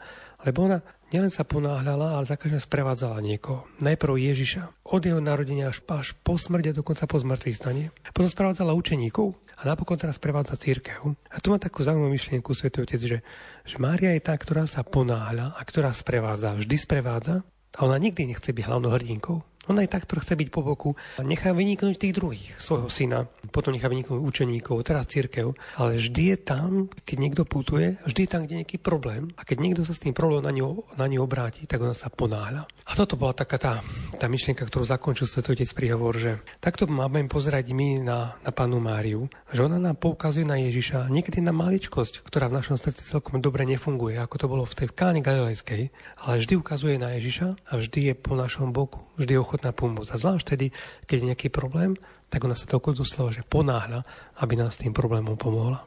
[0.48, 0.80] Lebo ona
[1.12, 3.66] nielen sa ponáhľala, ale za každým sprevádzala niekoho.
[3.84, 7.84] Najprv Ježiša, od jeho narodenia až, až po smrti a dokonca po zmrtvých stane.
[8.14, 11.18] Potom sprevádzala učeníkov a napokon teraz sprevádza církev.
[11.28, 13.20] A tu má takú zaujímavú myšlienku Svetý Otec, že,
[13.68, 17.44] že Mária je tá, ktorá sa ponáhľa a ktorá sprevádza, vždy sprevádza
[17.76, 19.44] a ona nikdy nechce byť hlavnou hrdinkou.
[19.68, 20.96] Ona je tá, ktorá chce byť po boku.
[21.20, 26.38] Nechá vyniknúť tých druhých, svojho syna, potom nechá vyniknúť učeníkov, teraz církev, ale vždy je
[26.40, 26.70] tam,
[27.04, 29.30] keď niekto putuje, vždy je tam, kde nejaký problém.
[29.36, 32.08] A keď niekto sa s tým problémom na ňu, na ňu obráti, tak ona sa
[32.10, 32.66] ponáhľa.
[32.90, 33.74] A toto bola taká tá,
[34.18, 39.30] tá myšlienka, ktorú zakončil Svetotec príhovor, že takto máme pozerať my na, na panu Máriu,
[39.54, 43.70] že ona nám poukazuje na Ježiša, niekedy na maličkosť, ktorá v našom srdci celkom dobre
[43.70, 45.94] nefunguje, ako to bolo v tej káne galilejskej,
[46.26, 50.12] ale vždy ukazuje na Ježiša a vždy je po našom boku, vždy je pomôcť.
[50.16, 50.68] A zvlášť tedy,
[51.06, 52.00] keď je nejaký problém,
[52.32, 54.08] tak ona sa to doslova, že ponáhľa,
[54.40, 55.84] aby nás tým problémom pomohla.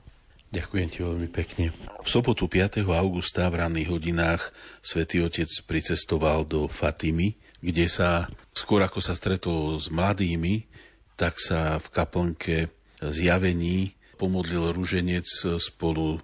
[0.53, 1.73] Ďakujem ti veľmi pekne.
[2.05, 2.85] V sobotu 5.
[2.85, 4.53] augusta v ranných hodinách
[4.85, 10.69] svätý Otec pricestoval do Fatimy, kde sa skôr ako sa stretol s mladými,
[11.17, 12.57] tak sa v kaplnke
[13.01, 15.25] zjavení pomodlil ruženec
[15.57, 16.21] spolu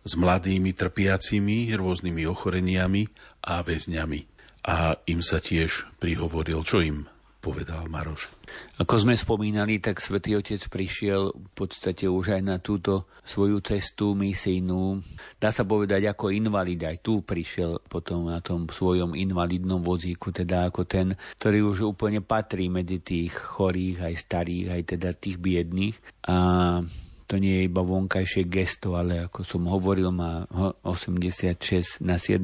[0.00, 3.06] s mladými trpiacimi rôznymi ochoreniami
[3.44, 4.20] a väzňami.
[4.66, 7.08] A im sa tiež prihovoril, čo im
[7.40, 8.28] povedal Maroš.
[8.76, 14.12] Ako sme spomínali, tak svätý Otec prišiel v podstate už aj na túto svoju cestu
[14.12, 15.00] misijnú.
[15.40, 20.68] Dá sa povedať ako invalid, aj tu prišiel potom na tom svojom invalidnom vozíku, teda
[20.68, 25.96] ako ten, ktorý už úplne patrí medzi tých chorých, aj starých, aj teda tých biedných.
[26.28, 26.36] A
[27.30, 30.42] to nie je iba vonkajšie gesto, ale ako som hovoril, má
[30.82, 32.42] 86 na 7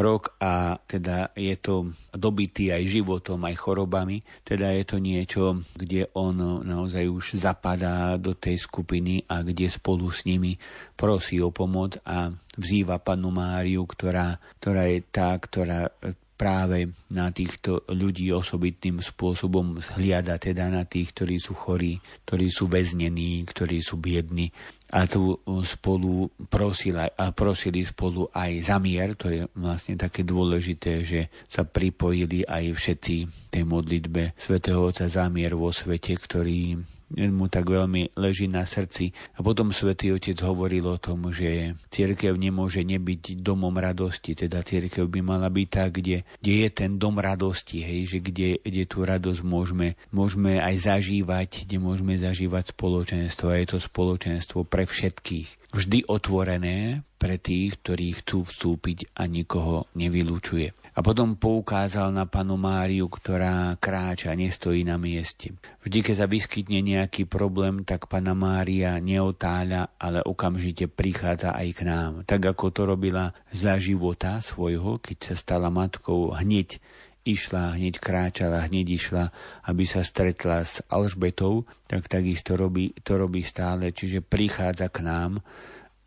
[0.00, 4.24] rok a teda je to dobitý aj životom, aj chorobami.
[4.40, 10.08] Teda je to niečo, kde on naozaj už zapadá do tej skupiny a kde spolu
[10.08, 10.56] s nimi
[10.96, 15.92] prosí o pomoc a vzýva panu Máriu, ktorá, ktorá je tá, ktorá
[16.38, 21.98] práve na týchto ľudí osobitným spôsobom zhliada teda na tých, ktorí sú chorí,
[22.30, 24.54] ktorí sú väznení, ktorí sú biední.
[24.94, 25.36] A tu
[25.66, 31.66] spolu prosila, a prosili spolu aj za mier, to je vlastne také dôležité, že sa
[31.66, 33.16] pripojili aj všetci
[33.50, 36.78] tej modlitbe svätého Otca za mier vo svete, ktorý
[37.16, 39.16] mu tak veľmi leží na srdci.
[39.36, 45.08] A potom svätý Otec hovoril o tom, že církev nemôže nebyť domom radosti, teda církev
[45.08, 49.08] by mala byť tak, kde, kde je ten dom radosti, hej, že kde, kde tú
[49.08, 55.72] radosť môžeme, môžeme aj zažívať, kde môžeme zažívať spoločenstvo a je to spoločenstvo pre všetkých.
[55.72, 60.70] Vždy otvorené pre tých, ktorí chcú vstúpiť a nikoho nevylučuje.
[60.98, 65.54] A potom poukázal na panu Máriu, ktorá kráča, nestojí na mieste.
[65.86, 71.80] Vždy, keď sa vyskytne nejaký problém, tak pana Mária neotáľa, ale okamžite prichádza aj k
[71.86, 72.12] nám.
[72.26, 76.82] Tak ako to robila za života svojho, keď sa stala matkou, hneď
[77.22, 79.30] išla, hneď kráčala, hneď išla,
[79.70, 85.46] aby sa stretla s Alžbetou, tak takisto robí, to robí stále, čiže prichádza k nám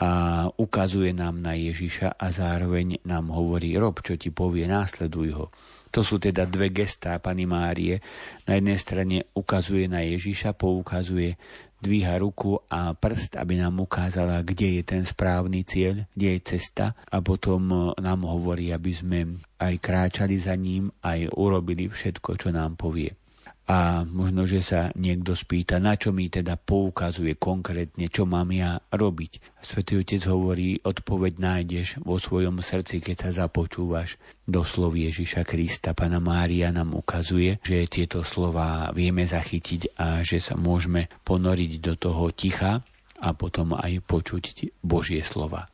[0.01, 0.11] a
[0.49, 5.45] ukazuje nám na Ježiša a zároveň nám hovorí, rob, čo ti povie, následuj ho.
[5.93, 8.01] To sú teda dve gestá Pani Márie.
[8.49, 11.37] Na jednej strane ukazuje na Ježiša, poukazuje,
[11.81, 16.97] dvíha ruku a prst, aby nám ukázala, kde je ten správny cieľ, kde je cesta
[16.97, 19.19] a potom nám hovorí, aby sme
[19.61, 23.20] aj kráčali za ním, aj urobili všetko, čo nám povie.
[23.69, 28.81] A možno, že sa niekto spýta, na čo mi teda poukazuje konkrétne, čo mám ja
[28.91, 29.61] robiť.
[29.63, 35.95] Svetý Otec hovorí, odpoveď nájdeš vo svojom srdci, keď sa započúvaš do slov Ježiša Krista.
[35.95, 41.93] Pana Mária nám ukazuje, že tieto slova vieme zachytiť a že sa môžeme ponoriť do
[41.95, 42.83] toho ticha
[43.21, 45.69] a potom aj počuť Božie slova.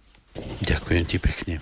[0.61, 1.55] Ďakujem ti pekne.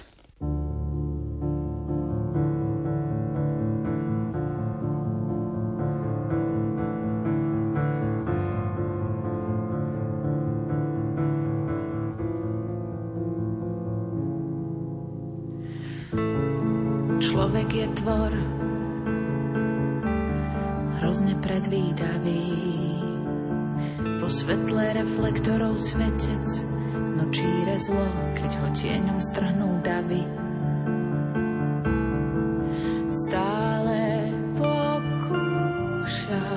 [24.95, 26.47] Reflektorov svetec
[27.19, 28.07] nočíre zlo,
[28.39, 30.23] keď ho tieňom strhnú davy.
[33.11, 36.47] Stále pokúša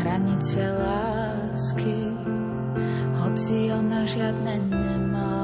[0.00, 2.08] hranice lásky,
[3.20, 5.40] hoci ona žiadne nemá.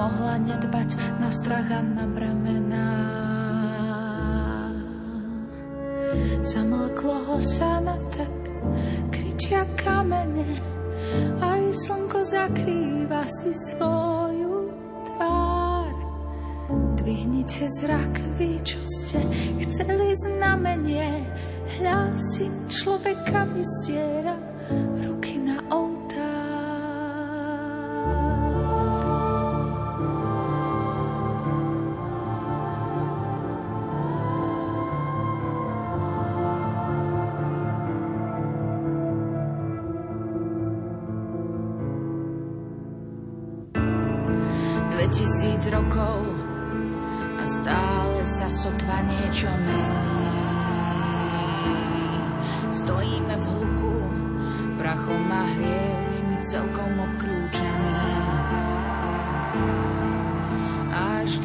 [0.00, 2.39] mohla nedbať na strach a na bremená.
[6.40, 8.32] Zamlklo ho sa na tak,
[9.12, 10.48] kričia kamene,
[11.36, 14.72] aj slnko zakrýva si svoju
[15.04, 15.92] tvár.
[16.96, 19.20] Dvihnite zrak, vy, čo ste
[19.68, 21.28] chceli znamenie,
[21.76, 24.32] hľa si človeka vystiera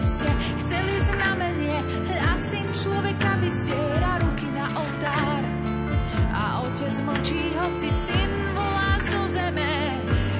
[0.00, 0.30] ste
[0.66, 1.78] chceli znamenie,
[2.18, 5.42] a syn človeka vystiera ruky na oltár.
[6.34, 9.94] A otec mlčí, hoci syn volá zo zeme,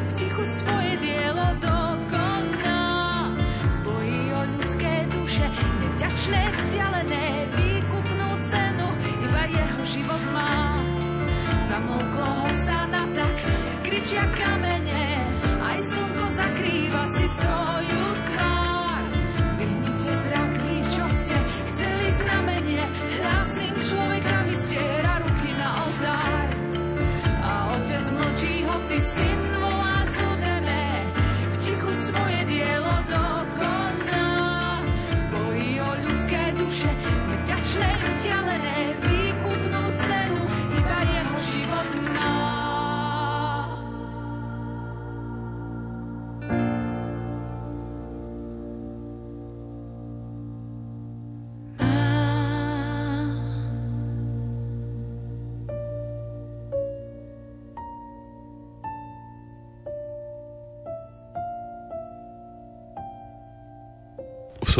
[0.07, 2.83] v tichu svoje dielo dokoná.
[3.63, 5.47] V boji o ľudské duše,
[5.81, 7.25] nevďačné, vzdialené,
[7.55, 8.89] výkupnú cenu,
[9.31, 10.77] iba jeho život má.
[11.71, 13.37] Zamlklo ho sa na tak,
[13.87, 14.60] kričia kamene,
[28.91, 29.30] mlčí, hoci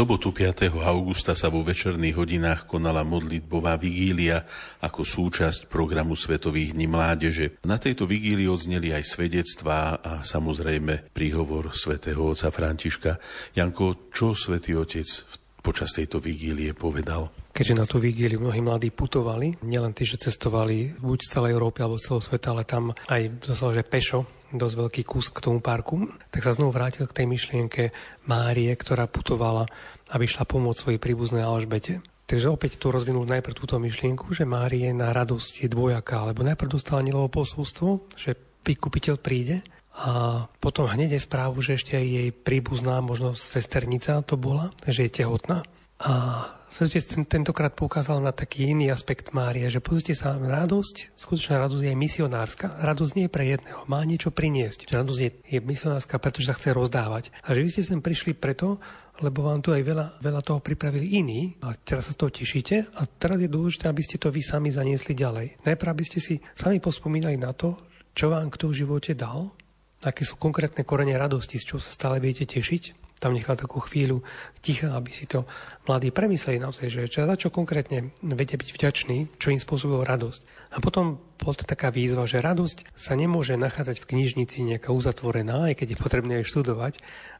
[0.01, 0.81] sobotu 5.
[0.81, 4.49] augusta sa vo večerných hodinách konala modlitbová vigília
[4.81, 7.61] ako súčasť programu Svetových dní mládeže.
[7.69, 13.21] Na tejto vigílii odzneli aj svedectvá a samozrejme príhovor svätého otca Františka.
[13.53, 15.05] Janko, čo svätý otec
[15.61, 17.29] počas tejto vigílie povedal?
[17.51, 21.83] Keďže na tú vigíliu mnohí mladí putovali, nielen tí, že cestovali buď z celej Európy
[21.83, 24.19] alebo z celého sveta, ale tam aj doslova, že pešo,
[24.55, 27.83] dosť veľký kus k tomu parku, tak sa znovu vrátil k tej myšlienke
[28.27, 29.67] Márie, ktorá putovala,
[30.15, 31.99] aby šla pomôcť svojej príbuznej Alžbete.
[32.23, 36.71] Takže opäť tu rozvinul najprv túto myšlienku, že Márie na radosť je dvojaká, lebo najprv
[36.71, 39.59] dostala Nilovo posolstvo, že vykupiteľ príde
[39.91, 45.11] a potom hneď je správu, že ešte aj jej príbuzná, možno sesternica to bola, že
[45.11, 45.67] je tehotná.
[45.99, 46.13] A
[46.71, 51.99] Svetotec tentokrát poukázal na taký iný aspekt Márie, že pozrite sa, radosť, skutočná radosť je
[51.99, 52.79] misionárska.
[52.79, 54.87] Radosť nie je pre jedného, má niečo priniesť.
[54.87, 57.35] Radosť je, je misionárska, pretože sa chce rozdávať.
[57.43, 58.79] A že vy ste sem prišli preto,
[59.19, 63.03] lebo vám tu aj veľa, veľa toho pripravili iní a teraz sa to tešíte a
[63.03, 65.67] teraz je dôležité, aby ste to vy sami zaniesli ďalej.
[65.67, 67.83] Najprv, aby ste si sami pospomínali na to,
[68.15, 69.51] čo vám kto v živote dal,
[70.07, 74.25] aké sú konkrétne korene radosti, z čoho sa stále viete tešiť tam nechal takú chvíľu
[74.65, 75.45] ticha, aby si to
[75.85, 80.73] mladí premysleli naozaj, že za čo konkrétne viete byť vďační, čo im spôsobilo radosť.
[80.73, 85.69] A potom bol to taká výzva, že radosť sa nemôže nachádzať v knižnici nejaká uzatvorená,
[85.69, 86.93] aj keď je potrebné aj študovať,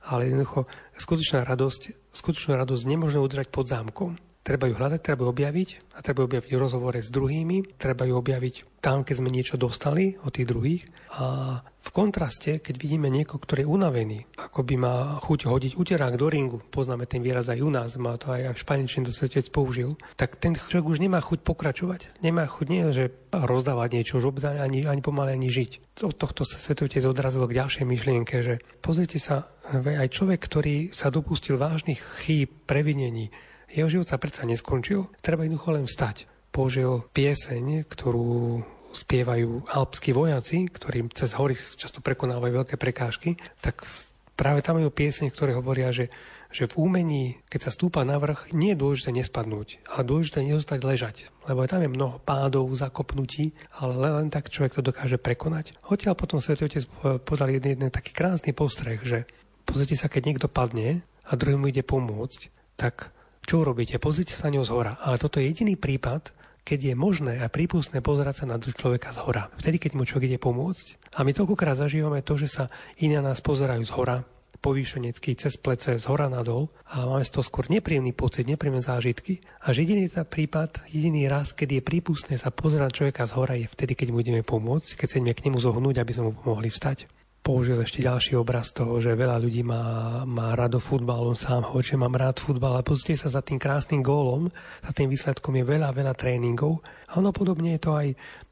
[0.06, 0.70] ale jednoducho
[1.02, 4.22] skutočná radosť, skutočnú radosť nemôžeme udržať pod zámkom.
[4.42, 8.10] Treba ju hľadať, treba ju objaviť a treba ju objaviť v rozhovore s druhými, treba
[8.10, 10.84] ju objaviť tam, keď sme niečo dostali od tých druhých.
[11.14, 16.18] A v kontraste, keď vidíme niekoho, ktorý je unavený, ako by má chuť hodiť uterák
[16.18, 19.46] do ringu, poznáme ten výraz aj u nás, má to aj v španielčine to svetec
[19.54, 22.26] použil, tak ten človek už nemá chuť pokračovať.
[22.26, 26.02] Nemá chuť nie, že rozdávať niečo, už ani, ani pomaly ani žiť.
[26.02, 31.14] Od tohto sa svetotec odrazilo k ďalšej myšlienke, že pozrite sa, aj človek, ktorý sa
[31.14, 33.30] dopustil vážnych chýb, previnení,
[33.72, 36.28] jeho život sa predsa neskončil, treba jednoducho len vstať.
[36.52, 38.60] Použil pieseň, ktorú
[38.92, 43.88] spievajú alpskí vojaci, ktorí cez hory často prekonávajú veľké prekážky, tak
[44.36, 46.12] práve tam je pieseň, ktoré hovoria, že,
[46.52, 50.80] že v umení, keď sa stúpa na vrch, nie je dôležité nespadnúť, ale dôležité nezostať
[50.84, 51.16] ležať,
[51.48, 55.80] lebo tam je mnoho pádov, zakopnutí, ale len tak človek to dokáže prekonať.
[55.88, 56.84] Odtiaľ potom Svetý Otec
[57.24, 59.24] podal jeden, jeden taký krásny postreh, že
[59.64, 63.16] pozrite sa, keď niekto padne a druhému ide pomôcť, tak
[63.46, 63.98] čo urobíte?
[63.98, 64.94] Pozrite sa na ňo z hora.
[65.02, 66.32] Ale toto je jediný prípad,
[66.62, 69.50] keď je možné a prípustné pozerať sa na človeka z hora.
[69.58, 71.18] Vtedy, keď mu človek ide pomôcť.
[71.18, 72.64] A my toľkokrát zažívame to, že sa
[73.02, 74.18] iní nás pozerajú z hora,
[74.62, 79.42] povýšenecký, cez plece, z hora nadol a máme z toho skôr nepríjemný pocit, nepríjemné zážitky.
[79.66, 83.58] A že jediný tá prípad, jediný raz, keď je prípustné sa pozerať človeka z hora,
[83.58, 86.34] je vtedy, keď mu ideme pomôcť, keď sa ideme k nemu zohnúť, aby sme mu
[86.38, 91.38] pomohli vstať použil ešte ďalší obraz toho, že veľa ľudí má, má rado futbal, on
[91.38, 94.48] sám hovorí, že mám rád futbal, ale pozrite sa za tým krásnym gólom,
[94.86, 96.86] za tým výsledkom je veľa, veľa tréningov.
[97.12, 98.08] A ono podobne je to aj,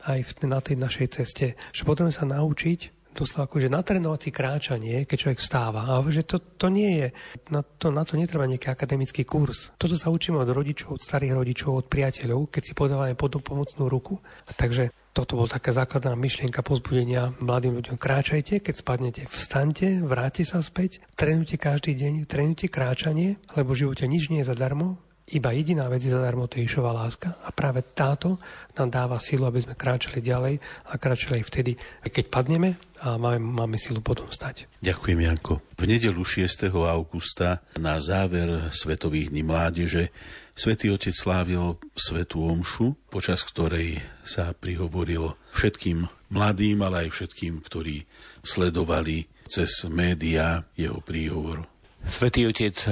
[0.10, 5.18] aj na tej našej ceste, že potrebujeme sa naučiť doslova akože natrénovať si kráčanie, keď
[5.20, 5.91] človek vstáva.
[5.91, 7.08] A že to, to nie je,
[7.52, 9.76] na to, na to netreba nejaký akademický kurz.
[9.76, 13.91] Toto sa učíme od rodičov, od starých rodičov, od priateľov, keď si podávame pod pomocnú
[13.91, 14.24] ruku.
[14.48, 18.00] A takže toto bol taká základná myšlienka pozbudenia mladým ľuďom.
[18.00, 24.06] Kráčajte, keď spadnete, vstaňte, vráte sa späť, trénujte každý deň, trénujte kráčanie, lebo v živote
[24.08, 25.02] nič nie je zadarmo,
[25.34, 27.38] iba jediná vec je zadarmo, to je Ježova láska.
[27.46, 28.42] A práve táto
[28.74, 30.58] nám dáva silu, aby sme kráčali ďalej
[30.90, 31.72] a kráčali aj vtedy,
[32.06, 34.68] keď padneme a máme, máme silu potom stať.
[34.84, 35.64] Ďakujem, Janko.
[35.80, 36.72] V nedelu 6.
[36.74, 40.12] augusta na záver Svetových dní mládeže
[40.60, 46.04] Svetý Otec slávil Svetú Omšu, počas ktorej sa prihovoril všetkým
[46.36, 48.04] mladým, ale aj všetkým, ktorí
[48.44, 51.79] sledovali cez médiá jeho príhovor.
[52.08, 52.92] Svetý Otec, e,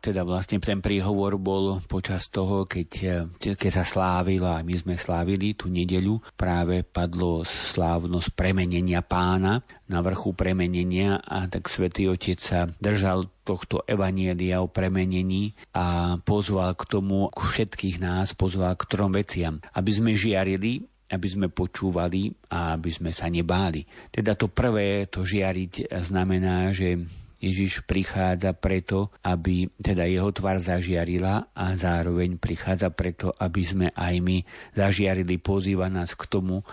[0.00, 2.90] teda vlastne ten príhovor bol počas toho, keď,
[3.38, 10.00] e, keď sa slávila, my sme slávili tú nedeľu, práve padlo slávnosť premenenia pána na
[10.00, 16.82] vrchu premenenia a tak Svetý Otec sa držal tohto evanielia o premenení a pozval k
[16.88, 22.90] tomu všetkých nás, pozval k trom veciam, aby sme žiarili, aby sme počúvali a aby
[22.90, 23.86] sme sa nebáli.
[24.10, 26.98] Teda to prvé, to žiariť znamená, že
[27.46, 34.14] Ježiš prichádza preto, aby teda jeho tvár zažiarila a zároveň prichádza preto, aby sme aj
[34.18, 34.42] my
[34.74, 36.66] zažiarili, pozýva nás k tomu,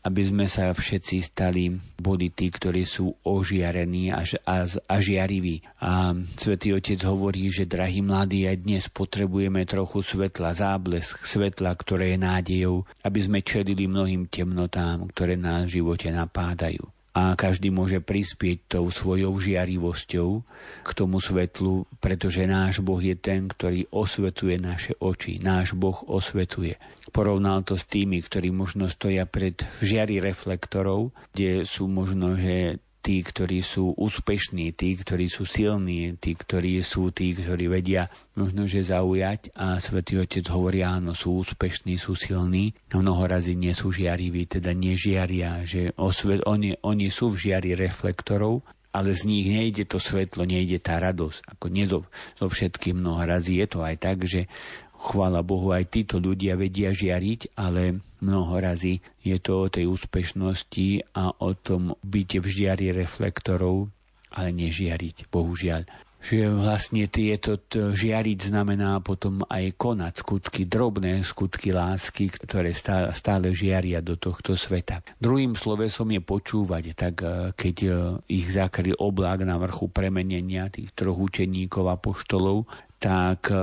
[0.00, 1.68] aby sme sa všetci stali,
[2.00, 5.60] boli tí, ktorí sú ožiarení a, a, a žiariví.
[5.84, 12.16] A Svetý Otec hovorí, že drahí mladí, aj dnes potrebujeme trochu svetla, záblesk svetla, ktoré
[12.16, 16.80] je nádejou, aby sme čelili mnohým temnotám, ktoré nás v živote napádajú
[17.10, 20.28] a každý môže prispieť tou svojou žiarivosťou
[20.86, 25.42] k tomu svetlu, pretože náš Boh je ten, ktorý osvetuje naše oči.
[25.42, 26.78] Náš Boh osvetuje.
[27.10, 33.24] Porovnal to s tými, ktorí možno stoja pred žiari reflektorov, kde sú možno, že tí,
[33.24, 38.84] ktorí sú úspešní, tí, ktorí sú silní, tí, ktorí sú tí, ktorí vedia možno, že
[38.84, 44.46] zaujať a Svetý Otec hovorí, áno, sú úspešní, sú silní, mnoho razy nie sú žiariví,
[44.46, 50.02] teda nežiaria, že osvet, oni, oni sú v žiari reflektorov, ale z nich nejde to
[50.02, 51.46] svetlo, nejde tá radosť.
[51.56, 54.50] Ako nie zo, zo všetkým mnoho razy je to aj tak, že
[55.00, 61.16] chvála Bohu, aj títo ľudia vedia žiariť, ale mnoho razy je to o tej úspešnosti
[61.16, 63.88] a o tom byť v žiari reflektorov,
[64.36, 65.82] ale nežiariť, bohužiaľ.
[66.20, 74.04] Že vlastne tieto žiariť znamená potom aj konať skutky, drobné skutky lásky, ktoré stále, žiaria
[74.04, 75.00] do tohto sveta.
[75.16, 77.90] Druhým slovesom je počúvať, tak e, keď e,
[78.36, 82.68] ich zakryl oblák na vrchu premenenia tých troch učeníkov a poštolov,
[83.00, 83.56] tak e,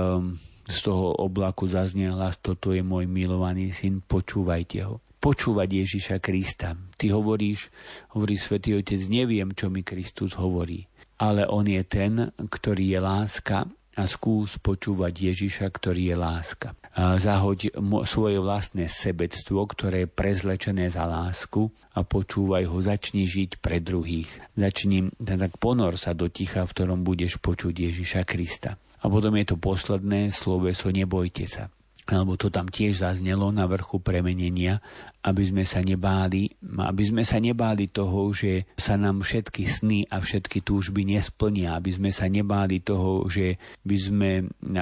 [0.68, 5.00] z toho oblaku zaznie hlas, toto je môj milovaný syn, počúvajte ho.
[5.18, 6.76] Počúvať Ježiša Krista.
[6.94, 7.72] Ty hovoríš,
[8.14, 10.86] hovorí Svetý Otec, neviem, čo mi Kristus hovorí,
[11.18, 13.66] ale on je ten, ktorý je láska
[13.98, 16.78] a skús počúvať Ježiša, ktorý je láska.
[16.94, 17.74] A zahoď
[18.06, 21.66] svoje vlastné sebectvo, ktoré je prezlečené za lásku
[21.98, 24.30] a počúvaj ho, začni žiť pre druhých.
[24.54, 28.78] Začni, tak ponor sa do ticha, v ktorom budeš počuť Ježiša Krista.
[29.02, 31.70] A potom je to posledné sloveso nebojte sa.
[32.08, 34.80] Alebo to tam tiež zaznelo na vrchu premenenia,
[35.20, 40.16] aby sme sa nebáli, aby sme sa nebáli toho, že sa nám všetky sny a
[40.16, 44.30] všetky túžby nesplnia, aby sme sa nebáli toho, že by sme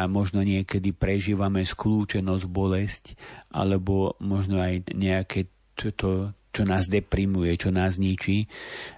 [0.06, 3.04] možno niekedy prežívame skľúčenosť, bolesť,
[3.50, 8.48] alebo možno aj nejaké to, čo nás deprimuje, čo nás ničí,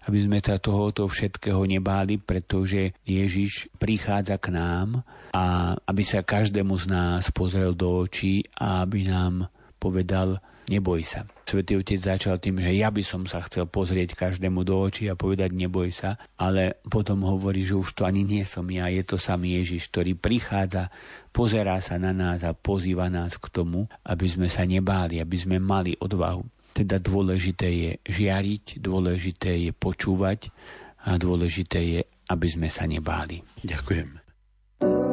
[0.06, 5.02] aby sme sa tohoto všetkého nebáli, pretože Ježiš prichádza k nám
[5.34, 9.50] a aby sa každému z nás pozrel do očí a aby nám
[9.82, 11.24] povedal, neboj sa.
[11.48, 15.16] Svetý Otec začal tým, že ja by som sa chcel pozrieť každému do očí a
[15.16, 19.16] povedať neboj sa, ale potom hovorí, že už to ani nie som ja, je to
[19.16, 20.92] sám Ježiš, ktorý prichádza,
[21.32, 25.56] pozerá sa na nás a pozýva nás k tomu, aby sme sa nebáli, aby sme
[25.56, 26.57] mali odvahu.
[26.78, 30.54] Teda dôležité je žiariť, dôležité je počúvať
[31.02, 32.00] a dôležité je,
[32.30, 33.42] aby sme sa nebáli.
[33.66, 35.07] Ďakujem.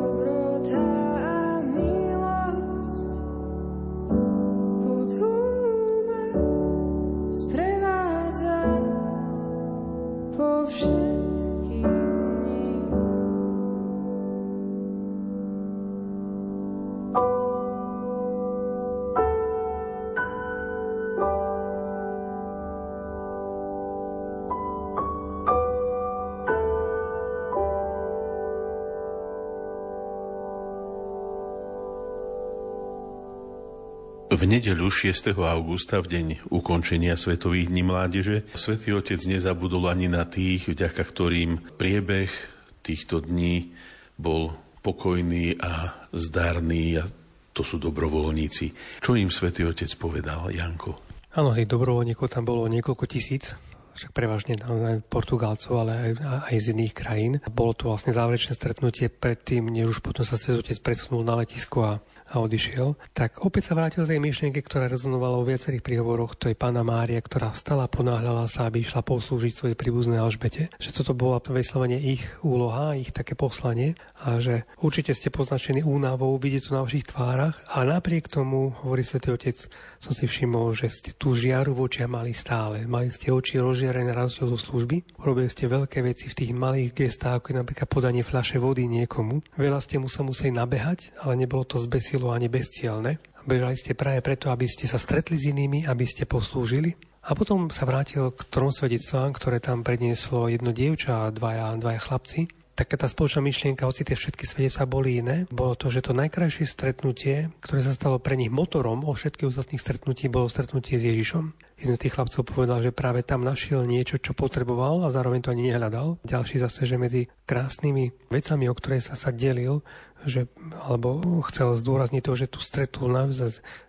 [34.66, 35.38] Nedeľu 6.
[35.46, 41.78] augusta, v deň ukončenia Svetových dní mládeže, Svetý Otec nezabudol ani na tých, vďaka ktorým
[41.78, 42.34] priebeh
[42.82, 43.78] týchto dní
[44.18, 47.06] bol pokojný a zdarný a
[47.54, 48.98] to sú dobrovoľníci.
[49.06, 50.98] Čo im Svetý Otec povedal, Janko?
[51.38, 53.54] Áno, tých dobrovoľníkov tam bolo niekoľko tisíc.
[53.96, 54.60] Však prevažne
[55.08, 56.12] Portugalcov, ale aj,
[56.52, 57.34] aj z iných krajín.
[57.48, 61.80] Bolo to vlastne záverečné stretnutie predtým, než už potom sa cez otec presunul na letisko
[61.82, 61.94] a
[62.26, 66.58] a odišiel, tak opäť sa vrátil tej myšlienke, ktorá rezonovala vo viacerých príhovoroch, to je
[66.58, 70.74] pána Mária, ktorá stala, ponáhľala sa, aby išla poslúžiť svojej príbuznej Alžbete.
[70.82, 73.94] Že toto bola vyslovene ich úloha, ich také poslanie
[74.26, 79.06] a že určite ste poznačení únavou, vidíte to na vašich tvárach, ale napriek tomu, hovorí
[79.06, 79.70] svätý Otec,
[80.06, 82.86] som si všimol, že ste tú žiaru v očiach mali stále.
[82.86, 87.42] Mali ste oči rozžiarené radosťou zo služby, urobili ste veľké veci v tých malých gestách,
[87.42, 89.42] ako je napríklad podanie fľaše vody niekomu.
[89.58, 93.18] Veľa ste mu sa museli nabehať, ale nebolo to zbesilo ani bezcielne.
[93.50, 96.94] Bežali ste práve preto, aby ste sa stretli s inými, aby ste poslúžili.
[97.26, 101.98] A potom sa vrátil k trom svedectvám, ktoré tam prednieslo jedno dievča a dvaja, dvaja
[101.98, 102.46] chlapci
[102.76, 106.68] taká tá spoločná myšlienka, hoci tie všetky sa boli iné, bolo to, že to najkrajšie
[106.68, 111.56] stretnutie, ktoré sa stalo pre nich motorom o všetkých ostatných stretnutí, bolo stretnutie s Ježišom.
[111.80, 115.52] Jeden z tých chlapcov povedal, že práve tam našiel niečo, čo potreboval a zároveň to
[115.52, 116.20] ani nehľadal.
[116.28, 119.84] Ďalší zase, že medzi krásnymi vecami, o ktoré sa sa delil,
[120.28, 120.48] že,
[120.84, 121.20] alebo
[121.52, 123.12] chcel zdôrazniť to, že tu stretol,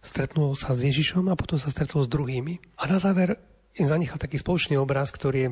[0.02, 2.78] stretnul sa s Ježišom a potom sa stretol s druhými.
[2.82, 3.38] A na záver
[3.78, 5.50] im zanechal taký spoločný obraz, ktorý je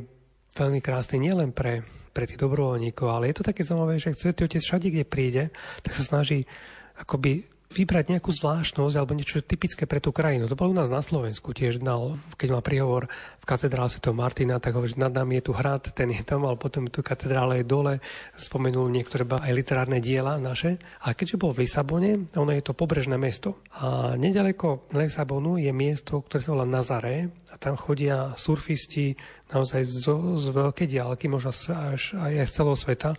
[0.54, 1.82] veľmi krásny nielen pre,
[2.14, 5.44] pre tých dobrovoľníkov, ale je to také zaujímavé, že Svetý Otec všade, kde príde,
[5.82, 6.46] tak sa snaží
[6.94, 10.46] akoby vybrať nejakú zvláštnosť alebo niečo typické pre tú krajinu.
[10.46, 13.10] To bolo u nás na Slovensku tiež dal, keď mal príhovor
[13.42, 14.14] v katedrále Sv.
[14.14, 17.02] Martina, tak hovorí, že nad nami je tu hrad, ten je tam, ale potom tu
[17.02, 17.98] katedrále je dole.
[18.38, 20.78] Spomenul niektoré aj literárne diela naše.
[21.02, 23.58] A keďže bol v Lisabone, ono je to pobrežné mesto.
[23.82, 29.14] A nedaleko Lisabonu je miesto, ktoré sa volá Nazaré a tam chodia surfisti
[29.54, 30.10] naozaj z,
[30.42, 33.10] z veľkej diálky, možno až aj z celého sveta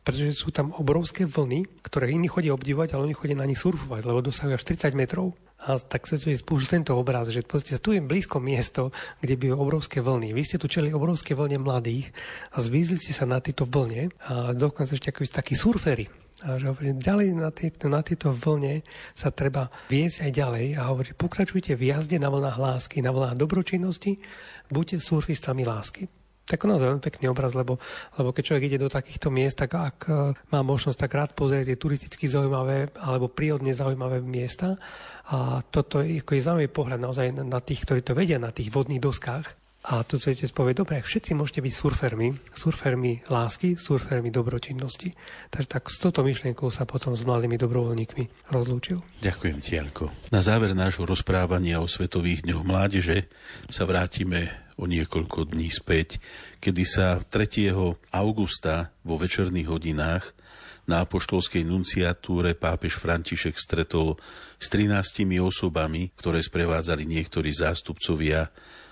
[0.00, 4.02] pretože sú tam obrovské vlny, ktoré iní chodia obdivovať, ale oni chodia na nich surfovať,
[4.08, 5.36] lebo dosahujú až 30 metrov.
[5.60, 10.00] A tak sa spúšť tento obraz, že pozrite, tu je blízko miesto, kde by obrovské
[10.00, 10.32] vlny.
[10.32, 12.16] Vy ste tu čeli obrovské vlne mladých
[12.56, 16.08] a zvízli ste sa na tieto vlne a dokonca ešte ako takí surfery.
[16.40, 18.80] A že hovorí, ďalej na, tieto, na tieto vlne
[19.12, 23.36] sa treba viesť aj ďalej a hovorí, pokračujte v jazde na vlnách lásky, na vlnách
[23.36, 24.16] dobročinnosti,
[24.72, 26.08] buďte surfistami lásky
[26.50, 27.78] tak naozaj veľmi pekný obraz, lebo,
[28.18, 31.70] lebo keď človek ide do takýchto miest, tak ak e, má možnosť tak rád pozrieť
[31.70, 34.74] tie turisticky zaujímavé alebo prírodne zaujímavé miesta.
[35.30, 38.74] A toto je, ako je zaujímavý pohľad naozaj na tých, ktorí to vedia na tých
[38.74, 39.60] vodných doskách.
[39.80, 45.16] A to svetec povie, dobre, všetci môžete byť surfermi, surfermi lásky, surfermi dobročinnosti.
[45.48, 49.00] Takže tak s touto myšlienkou sa potom s mladými dobrovoľníkmi rozlúčil.
[49.24, 50.12] Ďakujem ti, Janko.
[50.28, 53.24] Na záver nášho rozprávania o Svetových dňoch mládeže
[53.72, 56.16] sa vrátime o niekoľko dní späť,
[56.64, 57.68] kedy sa 3.
[58.16, 60.32] augusta vo večerných hodinách
[60.88, 64.16] na apoštolskej nunciatúre pápež František stretol
[64.56, 68.48] s 13 osobami, ktoré sprevádzali niektorí zástupcovia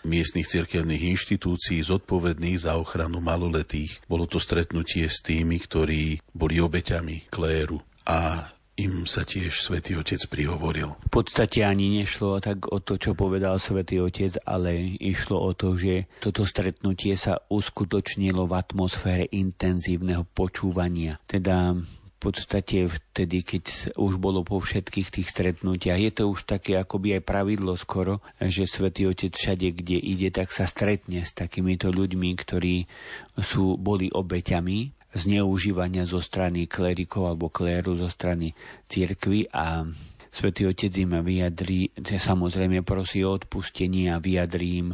[0.07, 3.99] miestnych cirkevných inštitúcií zodpovedných za ochranu maloletých.
[4.07, 8.47] Bolo to stretnutie s tými, ktorí boli obeťami kléru a
[8.79, 10.95] im sa tiež svätý Otec prihovoril.
[11.11, 15.75] V podstate ani nešlo tak o to, čo povedal svätý Otec, ale išlo o to,
[15.75, 21.19] že toto stretnutie sa uskutočnilo v atmosfére intenzívneho počúvania.
[21.27, 21.75] Teda
[22.19, 26.03] v podstate vtedy, keď už bolo po všetkých tých stretnutiach.
[26.03, 30.51] Je to už také akoby aj pravidlo skoro, že Svetý Otec všade, kde ide, tak
[30.51, 32.91] sa stretne s takýmito ľuďmi, ktorí
[33.39, 38.53] sú, boli obeťami zneužívania zo strany klerikov alebo kléru zo strany
[38.89, 39.89] cirkvy a
[40.29, 44.89] Svetý Otec im vyjadrí, samozrejme prosí o odpustenie a vyjadrí im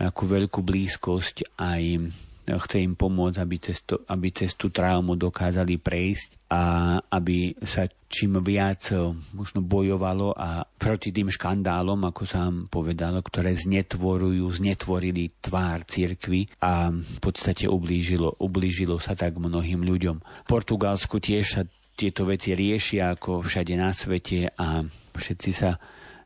[0.00, 2.08] akú veľkú blízkosť aj
[2.56, 6.62] chce im pomôcť, aby cez, to, aby cez tú traumu dokázali prejsť a
[6.98, 8.90] aby sa čím viac
[9.38, 16.90] možno bojovalo a proti tým škandálom, ako sa povedalo, ktoré znetvorujú, znetvorili tvár cirkvy a
[16.90, 20.16] v podstate ublížilo, ublížilo sa tak mnohým ľuďom.
[20.18, 21.62] V Portugalsku tiež sa
[21.94, 24.82] tieto veci riešia ako všade na svete a
[25.14, 25.78] všetci sa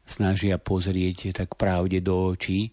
[0.06, 2.72] snažia pozrieť tak pravde do očí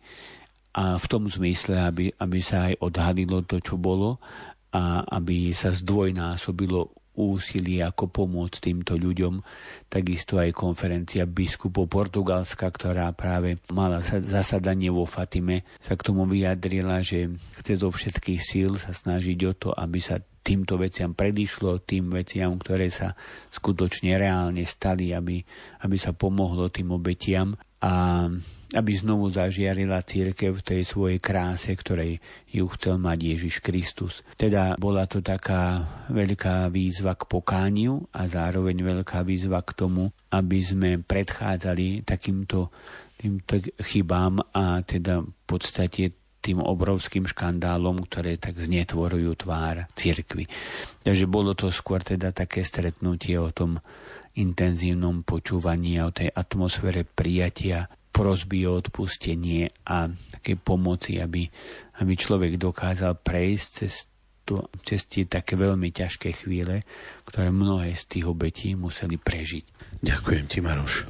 [0.72, 4.24] a v tom zmysle, aby, aby sa aj odhalilo to, čo bolo
[4.72, 9.44] a aby sa zdvojnásobilo úsilie, ako pomôcť týmto ľuďom.
[9.92, 17.04] Takisto aj konferencia biskupov Portugalska, ktorá práve mala zasadanie vo Fatime, sa k tomu vyjadrila,
[17.04, 17.28] že
[17.60, 22.56] chce zo všetkých síl sa snažiť o to, aby sa týmto veciam predišlo, tým veciam,
[22.58, 23.14] ktoré sa
[23.52, 25.44] skutočne reálne stali, aby,
[25.84, 27.54] aby sa pomohlo tým obetiam.
[27.84, 28.26] A
[28.72, 34.24] aby znovu zažiarila církev v tej svojej kráse, ktorej ju chcel mať Ježiš Kristus.
[34.40, 40.60] Teda bola to taká veľká výzva k pokániu a zároveň veľká výzva k tomu, aby
[40.64, 42.72] sme predchádzali takýmto
[43.22, 50.50] týmto chybám a teda v podstate tým obrovským škandálom, ktoré tak znetvorujú tvár cirkvy.
[51.06, 53.78] Takže bolo to skôr teda také stretnutie o tom
[54.34, 61.48] intenzívnom počúvaní a o tej atmosfére prijatia, prosby o odpustenie a také pomoci, aby,
[62.04, 64.12] aby človek dokázal prejsť cez,
[64.44, 66.84] to, cez tie také veľmi ťažké chvíle,
[67.24, 69.66] ktoré mnohé z tých obetí museli prežiť.
[70.04, 71.08] Ďakujem ti, Maroš.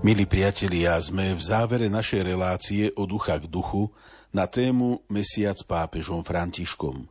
[0.00, 3.92] Milí priatelia, sme v závere našej relácie o ducha k duchu
[4.32, 7.04] na tému Mesiac pápežom Františkom.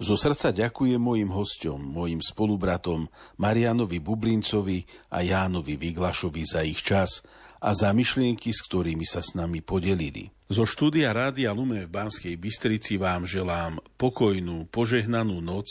[0.00, 7.20] Zo srdca ďakujem mojim hostom, mojim spolubratom Marianovi Bublincovi a Jánovi Vyglašovi za ich čas
[7.60, 10.32] a za myšlienky, s ktorými sa s nami podelili.
[10.48, 15.68] Zo štúdia Rádia Lume v Banskej Bystrici vám želám pokojnú, požehnanú noc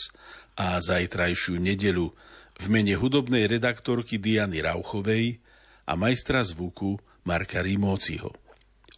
[0.54, 2.14] a zajtrajšiu nedelu
[2.54, 5.42] v mene hudobnej redaktorky Diany Rauchovej,
[5.84, 8.32] a majstra zvuku Marka Rimóciho.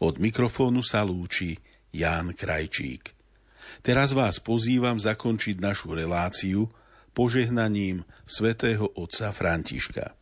[0.03, 1.57] Od mikrofónu sa lúči
[1.95, 3.17] Ján Krajčík.
[3.83, 6.71] Teraz vás pozývam zakončiť našu reláciu
[7.17, 10.13] požehnaním svätého otca Františka.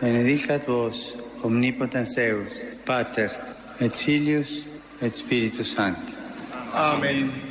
[0.00, 1.14] Benedicat vos
[1.44, 2.56] omnipotens Deus,
[2.88, 3.30] Pater,
[3.78, 4.64] et Filius,
[5.00, 6.16] et Spiritus Sancti.
[6.72, 7.50] Amen.